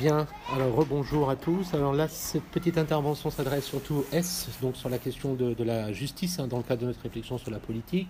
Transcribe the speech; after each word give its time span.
Bien, 0.00 0.26
alors 0.54 0.74
rebonjour 0.74 1.28
à 1.28 1.36
tous. 1.36 1.74
Alors 1.74 1.92
là, 1.92 2.08
cette 2.08 2.44
petite 2.44 2.78
intervention 2.78 3.28
s'adresse 3.28 3.66
surtout 3.66 3.96
au 3.96 4.06
S, 4.12 4.48
donc 4.62 4.74
sur 4.74 4.88
la 4.88 4.96
question 4.96 5.34
de, 5.34 5.62
la 5.62 5.92
justice, 5.92 6.38
hein, 6.38 6.46
dans 6.46 6.56
le 6.56 6.62
cadre 6.62 6.80
de 6.80 6.86
notre 6.86 7.02
réflexion 7.02 7.36
sur 7.36 7.50
la 7.50 7.58
politique. 7.58 8.08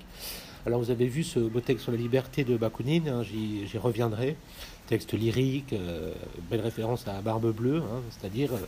Alors 0.66 0.79
vous 0.79 0.92
avez 0.92 1.08
vu 1.08 1.24
ce 1.24 1.40
beau 1.40 1.61
texte 1.61 1.82
sur 1.82 1.90
la 1.90 1.98
liberté 1.98 2.45
de 2.45 2.56
Bakounine, 2.56 3.08
hein, 3.08 3.24
j'y 3.24 3.76
reviendrai. 3.76 4.37
Texte 4.87 5.14
lyrique, 5.14 5.72
euh, 5.72 6.12
belle 6.48 6.61
référence 6.61 7.08
à 7.08 7.21
Barbe 7.22 7.53
Bleue, 7.53 7.79
hein, 7.79 8.02
c'est-à-dire 8.11 8.52
euh, 8.52 8.59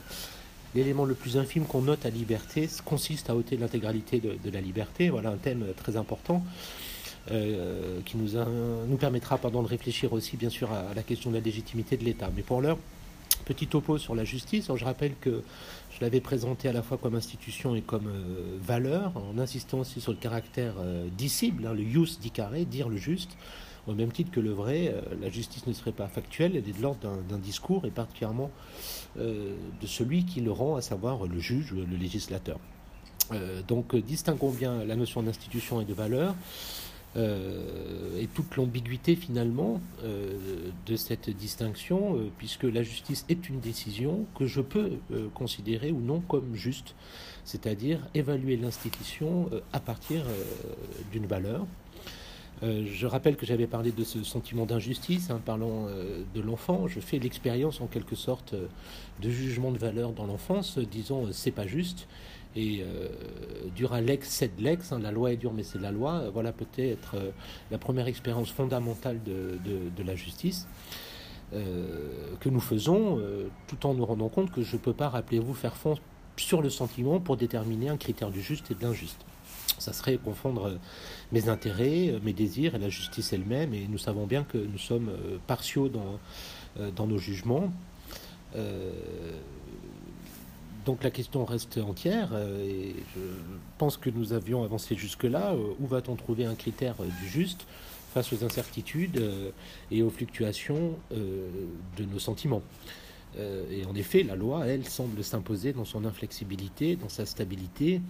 l'élément 0.75 1.05
le 1.05 1.15
plus 1.15 1.37
infime 1.37 1.65
qu'on 1.65 1.83
note 1.83 2.05
à 2.05 2.11
liberté 2.11 2.69
consiste 2.85 3.31
à 3.31 3.37
ôter 3.37 3.57
l'intégralité 3.57 4.19
de, 4.19 4.51
la 4.51 4.61
liberté. 4.61 5.11
Voilà 5.11 5.31
un 5.31 5.37
thème 5.37 5.67
très 5.77 5.97
important. 5.97 6.43
Euh, 7.31 8.01
qui 8.05 8.17
nous, 8.17 8.31
nous 8.89 8.97
permettra 8.97 9.39
de 9.39 9.57
réfléchir 9.59 10.13
aussi 10.13 10.37
bien 10.37 10.51
sûr 10.51 10.73
à 10.73 10.93
la 10.93 11.05
question 11.05 11.31
de 11.31 11.37
la 11.37 11.41
légitimité 11.41 11.97
de 11.97 12.03
l'État. 12.03 12.29
Mais 12.35 12.43
pour 12.43 12.61
l'heure, 12.61 12.79
Petit 13.45 13.67
topo 13.67 13.99
sur 13.99 14.15
la 14.15 14.25
justice. 14.25 14.71
je 14.75 14.85
rappelle 14.85 15.15
que 15.21 15.43
je 15.91 16.01
l'avais 16.01 16.21
présenté 16.21 16.69
à 16.69 16.73
la 16.73 16.83
fois 16.83 16.97
comme 16.97 17.15
institution 17.15 17.75
et 17.75 17.83
comme 17.83 18.07
euh, 18.07 18.57
valeur, 18.61 19.13
en 19.17 19.39
insistant 19.39 19.81
aussi 19.81 20.01
sur 20.01 20.13
le 20.13 20.19
caractère 20.19 20.75
euh, 20.79 21.09
hein, 21.09 21.75
le 21.75 21.83
jus 21.83 22.31
carré, 22.33 22.65
dire 22.65 22.89
le 22.89 22.97
juste. 22.97 23.37
Au 23.89 23.95
même 23.95 24.13
titre 24.13 24.31
que 24.31 24.39
le 24.39 24.53
vrai, 24.53 24.95
euh, 24.95 25.01
la 25.21 25.29
justice 25.29 25.67
ne 25.67 25.73
serait 25.73 25.93
pas 25.93 26.07
factuelle, 26.07 26.53
elle 26.55 26.69
est 26.69 26.77
de 26.77 26.81
l'ordre 26.81 27.01
d'un 27.29 27.39
discours 27.39 27.85
et 27.85 27.91
particulièrement 27.91 28.51
de 29.17 29.87
celui 29.87 30.25
qui 30.25 30.41
le 30.41 30.53
rend, 30.53 30.77
à 30.77 30.81
savoir 30.81 31.27
le 31.27 31.39
juge, 31.39 31.75
le 31.75 31.97
législateur. 31.97 32.59
donc 33.69 33.95
distinguons 33.95 34.51
bien 34.51 34.85
la 34.85 34.97
notion 34.97 35.23
d'institution 35.23 35.83
et 35.83 35.85
de 35.85 35.93
valeur. 35.93 36.35
Euh, 37.17 38.19
et 38.19 38.27
toute 38.27 38.57
l'ambiguïté 38.57 39.17
finalement 39.17 39.81
euh, 40.03 40.71
de 40.87 40.97
cette 40.97 41.29
distinction, 41.29 42.17
euh, 42.17 42.31
puisque 42.39 42.63
la 42.63 42.83
justice 42.83 43.27
est 43.29 43.51
une 43.51 43.61
décision 43.61 44.25
que 44.39 44.47
je 44.47 44.63
peux 44.63 44.93
considérer 45.35 45.93
ou 45.93 46.01
non 46.01 46.21
comme 46.21 46.55
juste, 46.55 46.95
c'est-à-dire 47.45 48.01
évaluer 48.15 48.57
l'institution 48.57 49.51
à 49.73 49.81
partir 49.81 50.25
d'une 51.11 51.27
valeur. 51.27 51.67
je 52.63 53.07
rappelle 53.07 53.37
que 53.37 53.45
j'avais 53.45 53.67
parlé 53.67 53.91
de 53.91 54.05
ce 54.05 54.23
sentiment 54.23 54.67
d'injustice, 54.67 55.31
en 55.31 55.37
hein, 55.37 55.41
parlant 55.45 55.87
de 56.35 56.41
l'enfant. 56.41 56.87
Je 56.87 57.01
fais 57.01 57.19
l'expérience 57.19 57.81
en 57.81 57.87
quelque 57.87 58.17
sorte 58.17 58.55
de 58.55 59.31
jugement 59.31 59.73
de 59.73 59.79
valeur 59.79 60.13
dans 60.13 60.27
l'enfance, 60.27 60.79
disons 60.79 61.29
c'est 61.33 61.51
pas 61.51 61.67
juste. 61.67 62.07
Et 62.55 62.83
euh, 62.83 63.09
dura 63.75 64.01
lex 64.01 64.29
sed 64.29 64.51
lex, 64.59 64.93
hein, 64.93 64.99
la 64.99 65.11
loi 65.11 65.33
est 65.33 65.37
dure 65.37 65.55
mais 65.55 65.63
c'est 65.63 65.81
la 65.81 65.91
loi, 65.91 66.29
voilà 66.33 66.53
peut-être 66.53 67.15
euh, 67.15 67.31
la 67.71 67.79
première 67.79 68.07
expérience 68.07 68.51
fondamentale 68.51 69.23
de, 69.23 69.59
de, 69.65 70.03
la 70.03 70.15
justice 70.15 70.67
euh, 71.55 72.35
que 72.41 72.51
nous 72.51 72.61
faisons, 72.61 73.23
tout 73.69 73.87
en 73.87 73.95
nous 73.95 74.05
rendant 74.05 74.29
compte 74.29 74.51
que 74.51 74.63
je 74.63 74.77
ne 74.77 74.81
peux 74.81 74.93
pas, 74.93 75.09
rappelez-vous, 75.09 75.55
faire 75.55 75.77
fond 75.77 75.97
sur 76.37 76.61
le 76.61 76.69
sentiment 76.69 77.21
pour 77.21 77.37
déterminer 77.37 77.89
un 77.89 77.97
critère 77.97 78.31
du 78.31 78.43
juste 78.43 78.71
et 78.71 78.75
de 78.75 78.83
l'injuste. 78.83 79.25
Ça 79.79 79.93
serait 79.93 80.19
confondre 80.19 80.79
mes 81.31 81.49
intérêts, 81.49 82.19
mes 82.23 82.33
désirs 82.33 82.75
et 82.75 82.79
la 82.79 82.89
justice 82.89 83.33
elle-même, 83.33 83.73
et 83.75 83.87
nous 83.89 83.99
savons 83.99 84.27
bien 84.27 84.45
que 84.45 84.59
nous 84.59 84.79
sommes 84.79 85.11
partiaux 85.47 85.89
dans 85.89 87.07
nos 87.07 87.19
jugements 87.19 87.71
donc 90.85 91.05
la 91.05 91.11
question 91.11 91.45
reste 91.45 91.79
entière 91.79 92.31
euh, 92.33 92.67
et 92.67 92.95
je 93.15 93.21
pense 93.79 93.97
que 93.97 94.11
nous 94.11 94.33
avions 94.33 94.65
avancé 94.65 94.97
jusque-là. 94.97 95.53
Euh, 95.53 95.75
où 95.81 95.87
va-t-on 95.87 96.17
trouver 96.17 96.45
un 96.45 96.55
critère 96.55 96.97
euh, 97.01 97.07
du 97.21 97.29
juste 97.29 97.67
face 98.13 98.33
aux 98.33 98.45
incertitudes 98.45 99.23
et 99.91 100.03
aux 100.03 100.11
fluctuations 100.11 100.99
de 101.11 102.05
nos 102.05 102.19
sentiments? 102.19 102.61
Et 103.39 103.87
en 103.87 103.95
effet, 103.95 104.23
la 104.23 104.37
loi, 104.37 104.67
elle, 104.67 104.87
semble 104.87 105.25
s'imposer 105.25 105.73
dans 105.73 105.87
son 105.87 106.05
inflexibilité, 106.05 106.97
dans 106.97 107.09
sa 107.09 107.25
stabilité. 107.25 108.03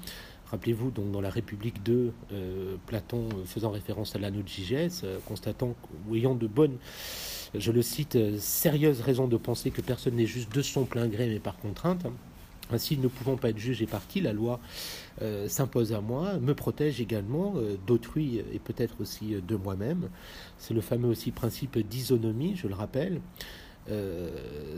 Rappelez-vous, 0.50 0.90
donc, 0.90 1.12
dans 1.12 1.20
la 1.20 1.30
République 1.30 1.84
2, 1.84 2.12
Platon 2.86 3.28
faisant 3.46 3.70
référence 3.70 4.16
à 4.16 4.18
l'anneau 4.18 4.42
de 4.42 4.48
Gigès, 4.48 5.04
constatant 5.28 5.76
ou 6.08 6.16
ayant 6.16 6.34
de 6.34 6.48
bonnes 6.48 6.78
je 7.54 7.70
le 7.70 7.82
cite, 7.82 8.18
sérieuses 8.40 9.02
raisons 9.02 9.28
de 9.28 9.36
penser 9.36 9.70
que 9.70 9.82
personne 9.82 10.16
n'est 10.16 10.26
juste 10.26 10.52
de 10.52 10.62
son 10.62 10.84
plein 10.84 11.06
gré 11.06 11.28
mais 11.28 11.38
par 11.38 11.58
contrainte. 11.58 12.06
Ainsi, 12.72 12.96
ne 12.96 13.08
pouvant 13.08 13.36
pas 13.36 13.50
être 13.50 13.58
juge 13.58 13.82
et 13.82 13.86
parti, 13.86 14.20
la 14.20 14.32
loi 14.32 14.60
euh, 15.20 15.48
s'impose 15.48 15.92
à 15.92 16.00
moi, 16.00 16.38
me 16.38 16.54
protège 16.54 17.00
également 17.00 17.54
euh, 17.56 17.76
d'autrui 17.86 18.38
et 18.52 18.58
peut-être 18.58 19.00
aussi 19.00 19.34
euh, 19.34 19.40
de 19.40 19.56
moi-même. 19.56 20.08
C'est 20.58 20.74
le 20.74 20.80
fameux 20.80 21.08
aussi 21.08 21.30
principe 21.30 21.78
d'isonomie, 21.78 22.56
je 22.56 22.68
le 22.68 22.74
rappelle, 22.74 23.20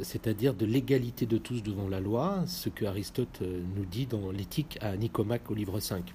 c'est-à-dire 0.03 0.55
de 0.55 0.65
l'égalité 0.65 1.27
de 1.27 1.37
tous 1.37 1.63
devant 1.63 1.89
la 1.89 2.01
loi, 2.01 2.43
ce 2.47 2.71
que 2.71 2.87
Aristote 2.87 3.43
nous 3.43 3.85
dit 3.85 4.07
dans 4.07 4.31
l'éthique 4.31 4.79
à 4.81 4.97
Nicomaque 4.97 5.51
au 5.51 5.55
livre 5.55 5.79
5. 5.79 6.15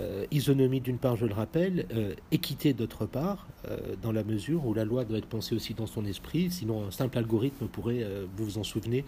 Euh, 0.00 0.26
isonomie 0.32 0.80
d'une 0.80 0.98
part, 0.98 1.16
je 1.16 1.24
le 1.24 1.34
rappelle, 1.34 1.86
euh, 1.94 2.14
équité 2.32 2.72
d'autre 2.72 3.06
part, 3.06 3.46
euh, 3.68 3.78
dans 4.02 4.10
la 4.10 4.24
mesure 4.24 4.66
où 4.66 4.74
la 4.74 4.84
loi 4.84 5.04
doit 5.04 5.18
être 5.18 5.26
pensée 5.26 5.54
aussi 5.54 5.74
dans 5.74 5.86
son 5.86 6.04
esprit, 6.04 6.50
sinon 6.50 6.86
un 6.88 6.90
simple 6.90 7.16
algorithme 7.18 7.66
pourrait, 7.66 8.04
vous 8.36 8.44
vous 8.44 8.58
en 8.58 8.64
souvenez, 8.64 9.04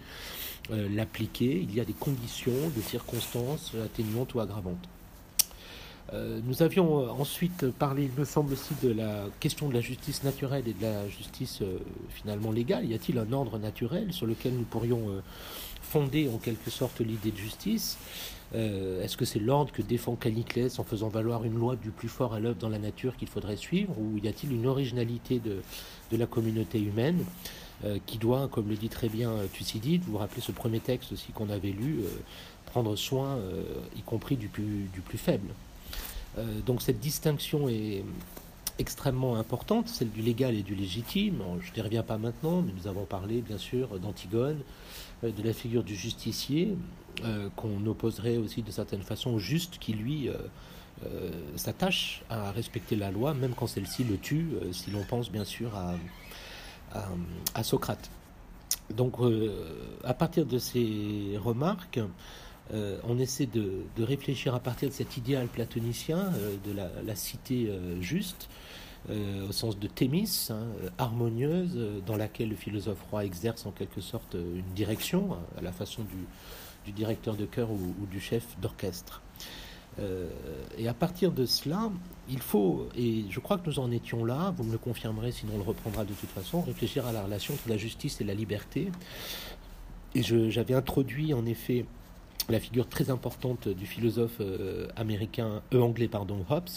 l'appliquer. 0.69 1.59
Il 1.61 1.73
y 1.75 1.79
a 1.79 1.85
des 1.85 1.93
conditions, 1.93 2.51
des 2.75 2.81
circonstances 2.81 3.73
atténuantes 3.83 4.33
ou 4.33 4.39
aggravantes. 4.39 4.87
nous 6.13 6.61
avions 6.61 7.09
ensuite 7.19 7.69
parlé, 7.71 8.05
il 8.05 8.19
me 8.19 8.25
semble 8.25 8.53
aussi, 8.53 8.73
de 8.81 8.91
la 8.91 9.25
question 9.39 9.69
de 9.69 9.73
la 9.73 9.81
justice 9.81 10.23
naturelle 10.23 10.67
et 10.67 10.73
de 10.73 10.81
la 10.81 11.07
justice 11.09 11.61
finalement 12.09 12.51
légale. 12.51 12.85
Y 12.85 12.93
a-t-il 12.93 13.17
un 13.17 13.31
ordre 13.31 13.59
naturel 13.59 14.13
sur 14.13 14.25
lequel 14.25 14.53
nous 14.53 14.63
pourrions 14.63 15.21
fonder 15.81 16.29
en 16.29 16.37
quelque 16.37 16.69
sorte 16.69 16.99
l'idée 17.01 17.31
de 17.31 17.37
justice? 17.37 17.97
Euh, 18.55 19.03
est-ce 19.03 19.17
que 19.17 19.25
c'est 19.25 19.39
l'ordre 19.39 19.71
que 19.71 19.81
défend 19.81 20.15
Caliclès 20.15 20.79
en 20.79 20.83
faisant 20.83 21.09
valoir 21.09 21.43
une 21.43 21.55
loi 21.55 21.75
du 21.75 21.91
plus 21.91 22.07
fort 22.07 22.33
à 22.33 22.39
l'œuvre 22.39 22.57
dans 22.57 22.69
la 22.69 22.79
nature 22.79 23.17
qu'il 23.17 23.27
faudrait 23.27 23.57
suivre 23.57 23.93
Ou 23.99 24.17
y 24.19 24.27
a-t-il 24.27 24.53
une 24.53 24.67
originalité 24.67 25.39
de, 25.39 25.61
la 26.17 26.25
communauté 26.25 26.79
humaine 26.79 27.23
euh, 27.83 27.97
qui 28.05 28.17
doit, 28.17 28.47
comme 28.47 28.69
le 28.69 28.75
dit 28.75 28.89
très 28.89 29.09
bien 29.09 29.31
Thucydide, 29.51 30.03
vous 30.03 30.13
vous 30.13 30.17
rappelez 30.17 30.41
ce 30.41 30.51
premier 30.51 30.79
texte 30.79 31.11
aussi 31.11 31.31
qu'on 31.33 31.49
avait 31.49 31.71
lu, 31.71 31.99
euh, 31.99 32.09
prendre 32.65 32.95
soin, 32.95 33.39
y 33.95 34.01
compris 34.01 34.35
du 34.35 34.49
plus, 34.49 34.89
du 34.93 34.99
plus 34.99 35.17
faible 35.17 35.47
Donc 36.65 36.81
cette 36.81 36.99
distinction 36.99 37.69
est 37.69 38.03
extrêmement 38.77 39.37
importante, 39.37 39.87
celle 39.87 40.11
du 40.11 40.21
légal 40.21 40.53
et 40.53 40.63
du 40.63 40.75
légitime. 40.75 41.41
Je 41.61 41.73
n'y 41.73 41.81
reviens 41.81 42.03
pas 42.03 42.17
maintenant, 42.17 42.61
mais 42.61 42.73
nous 42.77 42.87
avons 42.87 43.05
parlé 43.05 43.41
bien 43.41 43.57
sûr 43.57 43.99
d'Antigone, 43.99 44.59
de 45.23 45.43
la 45.43 45.53
figure 45.53 45.83
du 45.83 45.95
justicier, 45.95 46.75
euh, 47.23 47.49
qu'on 47.55 47.83
opposerait 47.87 48.37
aussi 48.37 48.61
de 48.61 48.69
certaine 48.69 49.01
façon 49.01 49.31
au 49.31 49.39
juste 49.39 49.79
qui 49.79 49.93
lui 49.93 50.29
euh, 50.29 50.35
euh, 51.05 51.31
s'attache 51.55 52.21
à 52.29 52.51
respecter 52.51 52.95
la 52.95 53.09
loi, 53.09 53.33
même 53.33 53.55
quand 53.55 53.65
celle-ci 53.65 54.03
le 54.03 54.17
tue, 54.17 54.49
si 54.71 54.91
l'on 54.91 55.03
pense 55.03 55.31
bien 55.31 55.43
sûr 55.43 55.71
à, 56.93 57.63
Socrate. 57.63 58.09
Donc 58.93 59.15
à 60.03 60.13
partir 60.13 60.45
de 60.45 60.59
ces 60.59 61.37
remarques, 61.43 61.99
on 62.71 63.17
essaie 63.19 63.47
de, 63.47 63.83
réfléchir 63.99 64.53
à 64.53 64.59
partir 64.59 64.89
de 64.89 64.93
cet 64.93 65.17
idéal 65.17 65.47
platonicien 65.47 66.31
de 66.65 66.71
la, 66.73 67.15
cité 67.15 67.71
juste, 67.99 68.47
au 69.09 69.51
sens 69.51 69.79
de 69.79 69.87
Thémis, 69.87 70.49
hein, 70.49 70.67
harmonieuse, 70.97 71.77
dans 72.05 72.17
laquelle 72.17 72.49
le 72.49 72.55
philosophe 72.55 73.01
roi 73.09 73.23
exerce 73.23 73.65
en 73.65 73.71
quelque 73.71 74.01
sorte 74.01 74.33
une 74.33 74.73
direction, 74.75 75.37
à 75.57 75.61
la 75.61 75.71
façon 75.71 76.03
du, 76.03 76.91
directeur 76.91 77.35
de 77.35 77.45
chœur 77.45 77.69
ou, 77.71 78.05
du 78.09 78.19
chef 78.19 78.43
d'orchestre. 78.59 79.21
Euh, 79.99 80.27
et 80.77 80.87
à 80.87 80.93
partir 80.93 81.31
de 81.31 81.45
cela, 81.45 81.89
il 82.29 82.39
faut, 82.39 82.87
et 82.95 83.25
je 83.29 83.39
crois 83.39 83.57
que 83.57 83.67
nous 83.67 83.79
en 83.79 83.91
étions 83.91 84.25
là, 84.25 84.53
vous 84.55 84.63
me 84.63 84.71
le 84.71 84.77
confirmerez, 84.77 85.31
sinon 85.31 85.53
on 85.55 85.57
le 85.57 85.63
reprendra 85.63 86.05
de 86.05 86.13
toute 86.13 86.29
façon, 86.29 86.61
réfléchir 86.61 87.05
à 87.07 87.11
la 87.11 87.23
relation 87.23 87.53
entre 87.53 87.69
la 87.69 87.77
justice 87.77 88.21
et 88.21 88.23
la 88.23 88.35
liberté. 88.35 88.91
Et 90.13 90.23
j'avais 90.23 90.73
introduit 90.73 91.33
en 91.33 91.45
effet 91.45 91.85
la 92.49 92.59
figure 92.59 92.87
très 92.87 93.09
importante 93.09 93.67
du 93.67 93.85
philosophe 93.85 94.37
euh, 94.39 94.87
américain, 94.95 95.61
euh, 95.73 95.81
anglais 95.81 96.07
pardon, 96.07 96.45
Hobbes, 96.49 96.69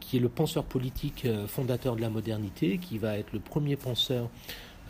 qui 0.00 0.18
est 0.18 0.20
le 0.20 0.28
penseur 0.28 0.64
politique 0.64 1.26
fondateur 1.48 1.96
de 1.96 2.02
la 2.02 2.10
modernité, 2.10 2.78
qui 2.78 2.98
va 2.98 3.18
être 3.18 3.32
le 3.32 3.40
premier 3.40 3.74
penseur 3.74 4.28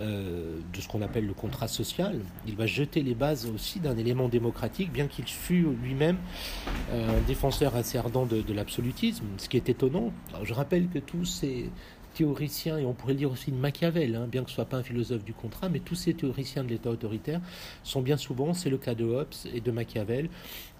euh, 0.00 0.58
de 0.72 0.80
ce 0.80 0.88
qu'on 0.88 1.02
appelle 1.02 1.26
le 1.26 1.34
contrat 1.34 1.68
social. 1.68 2.18
Il 2.46 2.56
va 2.56 2.64
jeter 2.64 3.02
les 3.02 3.14
bases 3.14 3.46
aussi 3.46 3.78
d'un 3.78 3.96
élément 3.98 4.28
démocratique, 4.28 4.90
bien 4.90 5.06
qu'il 5.06 5.26
fût 5.26 5.66
lui-même 5.82 6.16
euh, 6.90 7.18
un 7.18 7.20
défenseur 7.26 7.76
assez 7.76 7.98
ardent 7.98 8.24
de, 8.24 8.52
l'absolutisme, 8.54 9.26
ce 9.36 9.50
qui 9.50 9.58
est 9.58 9.68
étonnant. 9.68 10.10
je 10.42 10.54
rappelle 10.54 10.88
que 10.88 10.98
tous 10.98 11.26
ces 11.26 11.70
théoriciens, 12.14 12.78
et 12.78 12.84
on 12.84 12.92
pourrait 12.92 13.14
dire 13.14 13.30
aussi 13.30 13.50
de 13.50 13.56
Machiavel, 13.56 14.14
hein, 14.16 14.26
bien 14.30 14.42
que 14.42 14.50
ce 14.50 14.54
ne 14.54 14.56
soit 14.56 14.64
pas 14.64 14.76
un 14.76 14.82
philosophe 14.82 15.24
du 15.24 15.32
contrat, 15.32 15.68
mais 15.68 15.80
tous 15.80 15.94
ces 15.94 16.14
théoriciens 16.14 16.64
de 16.64 16.68
l'État 16.68 16.90
autoritaire 16.90 17.40
sont 17.84 18.02
bien 18.02 18.16
souvent, 18.16 18.54
c'est 18.54 18.70
le 18.70 18.78
cas 18.78 18.94
de 18.94 19.04
Hobbes 19.04 19.34
et 19.52 19.60
de 19.60 19.70
Machiavel, 19.70 20.28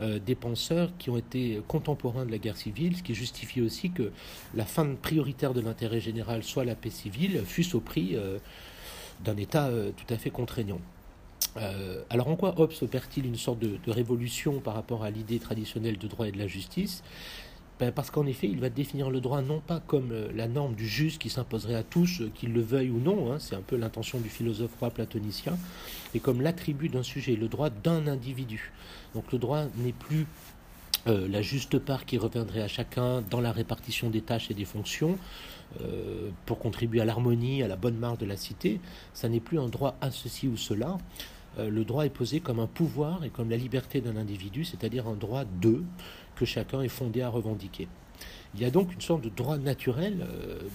euh, 0.00 0.19
des 0.19 0.34
penseurs 0.34 0.90
qui 0.99 1.11
ont 1.11 1.17
été 1.17 1.61
contemporains 1.69 2.26
de 2.26 2.31
la 2.31 2.38
guerre 2.38 2.56
civile, 2.56 2.96
ce 2.96 3.02
qui 3.02 3.14
justifie 3.14 3.61
aussi 3.61 3.90
que 3.90 4.12
la 4.55 4.64
fin 4.64 4.87
prioritaire 4.94 5.55
de 5.55 5.61
l'intérêt 5.61 6.00
général 6.00 6.43
soit 6.43 6.64
la 6.64 6.75
paix 6.75 6.90
civile, 6.90 7.43
fût 7.44 7.62
ce 7.62 7.76
au 7.76 7.81
prix 7.81 8.17
d'un 9.25 9.37
État 9.37 9.70
tout 9.96 10.12
à 10.12 10.19
fait 10.19 10.31
contraignant. 10.31 10.81
alors 12.11 12.29
en 12.29 12.37
quoi 12.37 12.55
Hobbes 12.58 12.73
opère-t-il 12.82 13.26
une 13.26 13.37
sorte 13.37 13.58
de, 13.58 13.79
révolution 13.90 14.61
par 14.61 14.75
rapport 14.75 15.05
à 15.05 15.11
l'idée 15.11 15.38
traditionnelle 15.38 15.99
de 15.99 16.06
droit 16.06 16.29
et 16.29 16.32
de 16.32 16.38
la 16.38 16.46
justice? 16.46 17.02
Ben, 17.81 17.91
parce 17.91 18.11
qu'en 18.11 18.27
effet, 18.27 18.49
il 18.49 18.61
va 18.61 18.69
définir 18.69 19.11
le 19.11 19.21
droit 19.21 19.43
non 19.43 19.61
pas 19.61 19.81
comme 19.81 20.13
la 20.35 20.47
norme 20.47 20.75
du 20.75 20.87
juste 20.87 21.21
qui 21.21 21.31
s'imposerait 21.31 21.75
à 21.75 21.83
tous, 21.83 22.23
qu'ils 22.35 22.53
le 22.53 22.61
veuillent 22.61 22.91
ou 22.91 23.01
non, 23.01 23.33
hein, 23.33 23.39
c'est 23.39 23.57
un 23.57 23.63
peu 23.63 23.77
l'intention 23.77 24.21
du 24.21 24.29
philosophe 24.29 24.75
roi 24.79 24.91
platonicien, 24.91 25.57
mais 26.15 26.21
comme 26.21 26.43
l'attribut 26.43 26.89
d'un 26.89 27.03
sujet, 27.03 27.35
le 27.35 27.49
droit 27.49 27.71
d'un 27.71 28.07
individu. 28.07 28.73
Donc 29.15 29.33
le 29.33 29.39
droit 29.39 29.65
n'est 29.77 29.93
plus 29.93 30.27
euh, 31.09 31.27
la 31.29 31.43
juste 31.43 31.79
part 31.79 32.05
qui 32.05 32.17
reviendrait 32.17 32.63
à 32.63 32.69
chacun 32.69 33.23
dans 33.23 33.41
la 33.41 33.51
répartition 33.51 34.09
des 34.09 34.21
tâches 34.21 34.51
et 34.51 34.55
des 34.55 34.65
fonctions 34.65 35.19
euh, 35.81 36.31
pour 36.47 36.61
contribuer 36.61 37.01
à 37.01 37.05
l'harmonie, 37.05 37.63
à 37.63 37.69
la 37.69 37.77
bonne 37.77 37.97
marche 37.97 38.19
de 38.19 38.27
la 38.27 38.37
cité, 38.37 38.81
ça 39.13 39.29
n'est 39.29 39.41
plus 39.41 39.59
un 39.59 39.69
droit 39.69 39.97
à 40.01 40.11
ceci 40.11 40.47
ou 40.47 40.57
cela. 40.57 40.99
Euh, 41.59 41.69
le 41.69 41.85
droit 41.85 42.07
est 42.07 42.11
posé 42.11 42.41
comme 42.41 42.61
un 42.61 42.67
pouvoir 42.67 43.25
et 43.25 43.31
comme 43.31 43.51
la 43.51 43.57
liberté 43.57 44.01
d'un 44.01 44.17
individu, 44.17 44.65
c'est-à-dire 44.65 45.09
un 45.09 45.15
droit 45.15 45.45
d'eux 45.45 45.83
que 46.43 46.47
chacun 46.47 46.83
est 46.83 46.89
fondé 46.89 47.23
à 47.23 47.29
revendiquer. 47.29 47.87
Il 48.55 48.61
y 48.61 48.65
a 48.65 48.71
donc 48.71 48.93
une 48.93 49.00
sorte 49.00 49.23
de 49.23 49.31
droit 49.31 49.56
naturel 49.56 50.27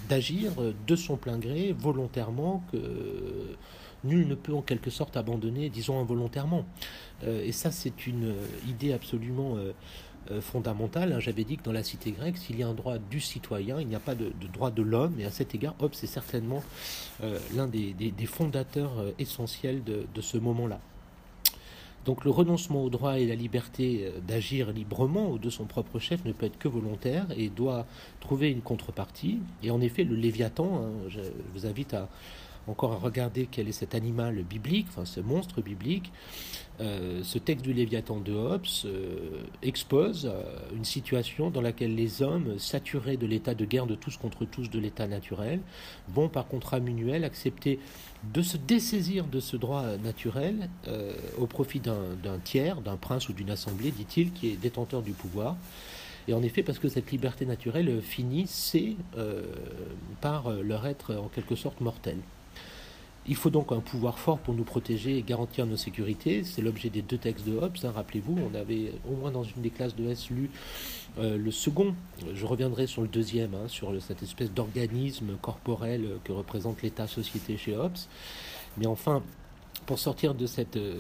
d'agir 0.10 0.52
de 0.88 0.96
son 0.96 1.16
plein 1.16 1.38
gré, 1.38 1.76
volontairement, 1.78 2.64
que 2.72 2.78
nul 4.04 4.28
ne 4.28 4.34
peut 4.34 4.54
en 4.54 4.64
quelque 4.64 4.90
sorte 4.90 5.16
abandonner, 5.16 5.70
disons 5.70 6.00
involontairement. 6.00 6.66
et 7.24 7.52
ça, 7.52 7.70
c'est 7.70 8.08
une 8.08 8.34
idée 8.68 8.94
absolument 8.94 9.58
euh, 10.32 10.42
fondamentale. 10.42 11.14
Hein. 11.14 11.20
J'avais 11.20 11.44
dit 11.44 11.58
que 11.58 11.64
dans 11.64 11.72
la 11.72 11.84
cité 11.84 12.12
grecque, 12.12 12.38
s'il 12.38 12.58
y 12.58 12.64
a 12.64 12.68
un 12.68 12.74
droit 12.74 12.98
du 12.98 13.20
citoyen, 13.20 13.80
il 13.80 13.88
n'y 13.88 13.96
a 13.96 14.00
pas 14.00 14.16
de, 14.16 14.32
droit 14.52 14.72
de 14.72 14.82
l'homme. 14.82 15.20
Et 15.20 15.26
à 15.26 15.32
cet 15.32 15.56
égard, 15.56 15.76
Hobbes 15.80 15.94
est 16.04 16.08
certainement 16.08 16.64
euh, 17.24 17.40
l'un 17.56 17.68
des, 17.68 17.94
fondateurs 18.26 19.00
euh, 19.00 19.12
essentiels 19.20 19.84
de, 19.84 20.22
ce 20.22 20.38
moment-là. 20.38 20.80
Donc 22.08 22.26
le 22.26 22.32
renoncement 22.32 22.84
au 22.84 22.90
droit 22.90 23.20
et 23.20 23.28
la 23.28 23.36
liberté 23.36 24.12
d'agir 24.26 24.72
librement 24.72 25.30
ou 25.30 25.38
de 25.38 25.50
son 25.50 25.66
propre 25.66 26.00
chef 26.00 26.24
ne 26.24 26.32
peut 26.32 26.46
être 26.46 26.58
que 26.58 26.70
volontaire 26.70 27.26
et 27.36 27.50
doit 27.50 27.86
trouver 28.22 28.50
une 28.50 28.62
contrepartie. 28.62 29.40
Et 29.62 29.72
en 29.72 29.82
effet, 29.82 30.06
le 30.06 30.16
Léviathan, 30.16 30.84
hein, 30.84 30.90
je 31.10 31.20
vous 31.54 31.66
invite 31.66 31.94
à, 31.94 32.08
encore 32.68 32.94
à 32.94 32.98
regarder 32.98 33.48
quel 33.50 33.68
est 33.68 33.74
cet 33.74 33.96
animal 33.96 34.44
biblique, 34.44 34.88
enfin 34.90 35.06
ce 35.06 35.20
monstre 35.20 35.62
biblique. 35.62 36.12
Euh, 36.80 37.22
ce 37.24 37.40
texte 37.40 37.66
du 37.66 37.74
Léviathan 37.74 38.20
de 38.20 38.34
Hobbes 38.34 38.68
euh, 38.86 39.42
expose 39.64 40.30
euh, 40.32 40.44
une 40.76 40.86
situation 40.86 41.50
dans 41.50 41.62
laquelle 41.62 41.96
les 41.96 42.22
hommes, 42.22 42.60
saturés 42.60 43.18
de 43.18 43.26
l'état 43.26 43.56
de 43.56 43.66
guerre 43.66 43.88
de 43.88 43.96
tous 43.96 44.18
contre 44.18 44.46
tous 44.46 44.70
de 44.70 44.78
l'état 44.78 45.08
naturel, 45.08 45.60
vont 46.08 46.30
par 46.30 46.48
contrat 46.48 46.80
mutuel 46.80 47.24
accepter 47.24 47.80
de 48.34 48.42
se 48.42 48.58
dessaisir 48.58 49.26
de 49.26 49.40
ce 49.40 49.58
droit 49.58 49.84
naturel 50.04 50.70
au 51.38 51.46
profit 51.46 51.80
d'un 51.80 52.40
tiers, 52.44 52.82
d'un 52.82 52.98
prince 52.98 53.30
ou 53.30 53.34
d'une 53.34 53.52
assemblée, 53.52 53.92
dit-il, 53.92 54.32
qui 54.34 54.48
est 54.48 54.56
détenteur 54.56 55.04
du 55.04 55.12
pouvoir. 55.12 55.56
Et 56.28 56.34
en 56.34 56.42
effet, 56.42 56.64
parce 56.64 56.80
que 56.80 56.90
cette 56.90 57.12
liberté 57.12 57.46
naturelle 57.46 58.02
finit, 58.02 58.48
c'est 58.48 58.96
par 60.20 60.50
leur 60.50 60.88
être 60.88 61.16
en 61.16 61.28
quelque 61.28 61.56
sorte 61.56 61.80
mortel. 61.80 62.18
Il 63.30 63.36
faut 63.36 63.50
donc 63.50 63.74
un 63.74 63.82
pouvoir 63.82 64.20
fort 64.20 64.40
pour 64.40 64.54
nous 64.54 64.64
protéger 64.64 65.18
et 65.18 65.22
garantir 65.22 65.66
nos 65.66 65.76
sécurités. 65.76 66.44
C'est 66.46 66.62
l'objet 66.62 66.90
des 66.90 67.02
deux 67.02 67.18
textes 67.18 67.46
de 67.46 67.58
Hobbes. 67.58 67.78
Hein, 67.84 67.92
rappelez-vous, 67.94 68.38
on 68.40 68.56
avait 68.56 68.94
au 69.10 69.16
moins 69.16 69.32
dans 69.32 69.44
une 69.44 69.62
des 69.62 69.70
classes 69.70 69.96
de 69.96 70.08
S 70.08 70.30
euh, 71.20 71.38
le 71.38 71.52
second. 71.52 71.94
Je 72.34 72.46
reviendrai 72.46 72.88
sur 72.88 73.02
le 73.02 73.10
deuxième, 73.10 73.54
hein, 73.54 73.68
sur 73.68 73.92
cette 74.02 74.24
espèce 74.24 74.52
d'organisme 74.52 75.36
corporel 75.42 76.08
que 76.24 76.32
représente 76.32 76.82
l'État-société 76.82 77.58
chez 77.58 77.76
Hobbes. 77.76 77.98
Mais 78.78 78.88
enfin, 78.88 79.22
pour 79.86 80.00
sortir 80.00 80.34
de 80.34 80.46
cette 80.46 80.78
euh, 80.78 80.98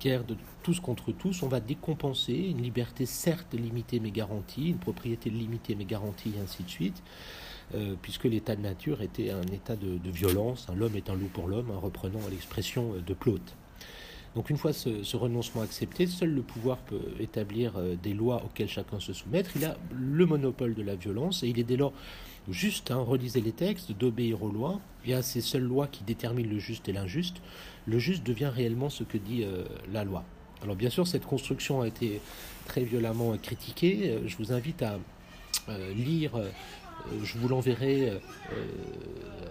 guerre 0.00 0.24
de 0.24 0.36
tous 0.62 0.78
contre 0.78 1.12
tous, 1.12 1.42
on 1.42 1.48
va 1.48 1.60
décompenser 1.60 2.34
une 2.34 2.62
liberté 2.62 3.04
certes 3.04 3.54
limitée 3.54 3.98
mais 3.98 4.10
garantie, 4.10 4.70
une 4.70 4.78
propriété 4.78 5.28
limitée 5.30 5.74
mais 5.74 5.84
garantie, 5.84 6.32
et 6.36 6.40
ainsi 6.40 6.62
de 6.62 6.68
suite. 6.68 7.02
Euh, 7.74 7.94
puisque 8.00 8.24
l'état 8.24 8.56
de 8.56 8.62
nature 8.62 9.02
était 9.02 9.30
un 9.30 9.42
état 9.42 9.76
de, 9.76 9.98
violence, 10.10 10.66
l'homme 10.74 10.96
est 10.96 11.10
un 11.10 11.14
loup 11.14 11.28
pour 11.32 11.48
l'homme, 11.48 11.70
en 11.70 11.80
reprenant 11.80 12.20
l'expression 12.30 12.94
de 13.06 13.14
Plaute. 13.14 13.54
Donc 14.34 14.50
une 14.50 14.56
fois 14.56 14.72
ce, 14.72 15.16
renoncement 15.16 15.62
accepté, 15.62 16.06
seul 16.06 16.30
le 16.30 16.42
pouvoir 16.42 16.78
peut 16.78 17.00
établir 17.20 17.72
euh, 17.76 17.94
des 18.02 18.14
lois 18.14 18.42
auxquelles 18.44 18.68
chacun 18.68 19.00
se 19.00 19.12
soumettre. 19.12 19.50
Il 19.56 19.64
a 19.64 19.76
le 19.92 20.24
monopole 20.24 20.74
de 20.74 20.82
la 20.82 20.94
violence 20.94 21.42
et 21.42 21.48
il 21.48 21.58
est 21.58 21.64
dès 21.64 21.76
lors 21.76 21.92
juste, 22.48 22.90
hein, 22.90 22.98
relisez 22.98 23.40
les 23.42 23.52
textes, 23.52 23.92
d'obéir 23.92 24.42
aux 24.42 24.50
lois. 24.50 24.80
Il 25.04 25.10
y 25.10 25.14
a 25.14 25.22
ces 25.22 25.40
seules 25.40 25.62
lois 25.62 25.88
qui 25.88 26.04
déterminent 26.04 26.50
le 26.50 26.58
juste 26.58 26.88
et 26.88 26.92
l'injuste. 26.92 27.36
Le 27.86 27.98
juste 27.98 28.24
devient 28.24 28.50
réellement 28.54 28.88
ce 28.88 29.04
que 29.04 29.18
dit 29.18 29.42
euh, 29.42 29.64
la 29.92 30.04
loi. 30.04 30.24
Alors 30.62 30.76
bien 30.76 30.90
sûr, 30.90 31.06
cette 31.06 31.26
construction 31.26 31.82
a 31.82 31.88
été 31.88 32.20
très 32.66 32.82
violemment 32.82 33.36
critiquée. 33.38 34.20
Je 34.26 34.36
vous 34.36 34.52
invite 34.52 34.82
à 34.82 34.98
lire 35.94 36.36
euh, 36.36 36.50
je 37.22 37.38
vous 37.38 37.48
l'enverrai 37.48 38.10
euh, 38.10 38.18